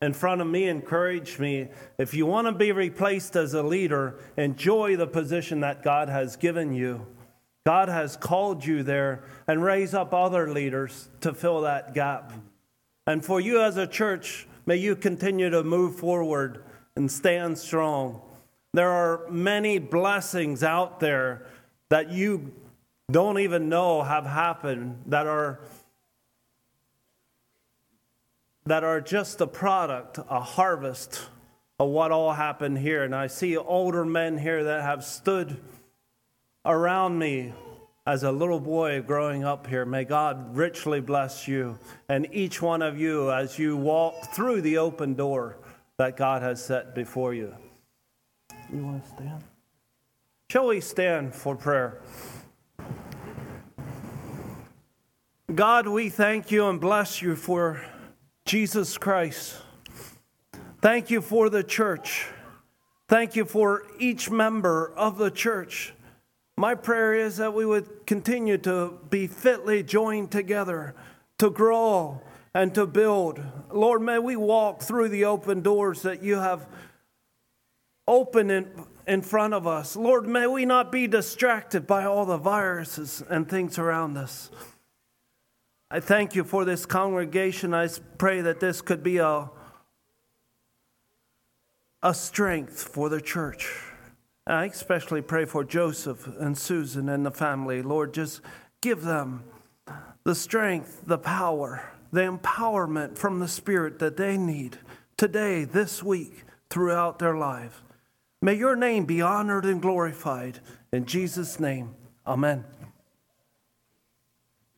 [0.00, 1.68] in front of me encouraged me.
[1.98, 6.34] If you want to be replaced as a leader, enjoy the position that God has
[6.34, 7.06] given you.
[7.64, 12.32] God has called you there and raise up other leaders to fill that gap.
[13.06, 16.64] And for you as a church, may you continue to move forward
[16.96, 18.20] and stand strong.
[18.74, 21.46] There are many blessings out there
[21.88, 22.52] that you
[23.10, 25.60] don't even know have happened that are
[28.64, 31.28] that are just a product, a harvest
[31.80, 33.02] of what all happened here.
[33.02, 35.60] And I see older men here that have stood
[36.64, 37.52] around me
[38.06, 39.84] as a little boy growing up here.
[39.84, 41.78] May God richly bless you
[42.08, 45.58] and each one of you as you walk through the open door
[45.98, 47.54] that God has set before you.
[48.72, 49.44] You want to stand?
[50.50, 52.02] Shall we stand for prayer?
[55.54, 57.84] God, we thank you and bless you for
[58.44, 59.56] Jesus Christ.
[60.80, 62.26] Thank you for the church.
[63.08, 65.92] Thank you for each member of the church.
[66.56, 70.94] My prayer is that we would continue to be fitly joined together,
[71.38, 72.20] to grow
[72.54, 73.42] and to build.
[73.70, 76.66] Lord, may we walk through the open doors that you have
[78.06, 78.70] opened in,
[79.06, 79.96] in front of us.
[79.96, 84.50] Lord, may we not be distracted by all the viruses and things around us.
[85.90, 87.74] I thank you for this congregation.
[87.74, 87.88] I
[88.18, 89.50] pray that this could be a,
[92.02, 93.91] a strength for the church.
[94.46, 97.80] I especially pray for Joseph and Susan and the family.
[97.80, 98.40] Lord, just
[98.80, 99.44] give them
[100.24, 104.78] the strength, the power, the empowerment from the Spirit that they need
[105.16, 107.82] today, this week, throughout their life.
[108.40, 110.58] May your name be honored and glorified.
[110.92, 111.94] In Jesus' name,
[112.26, 112.64] amen.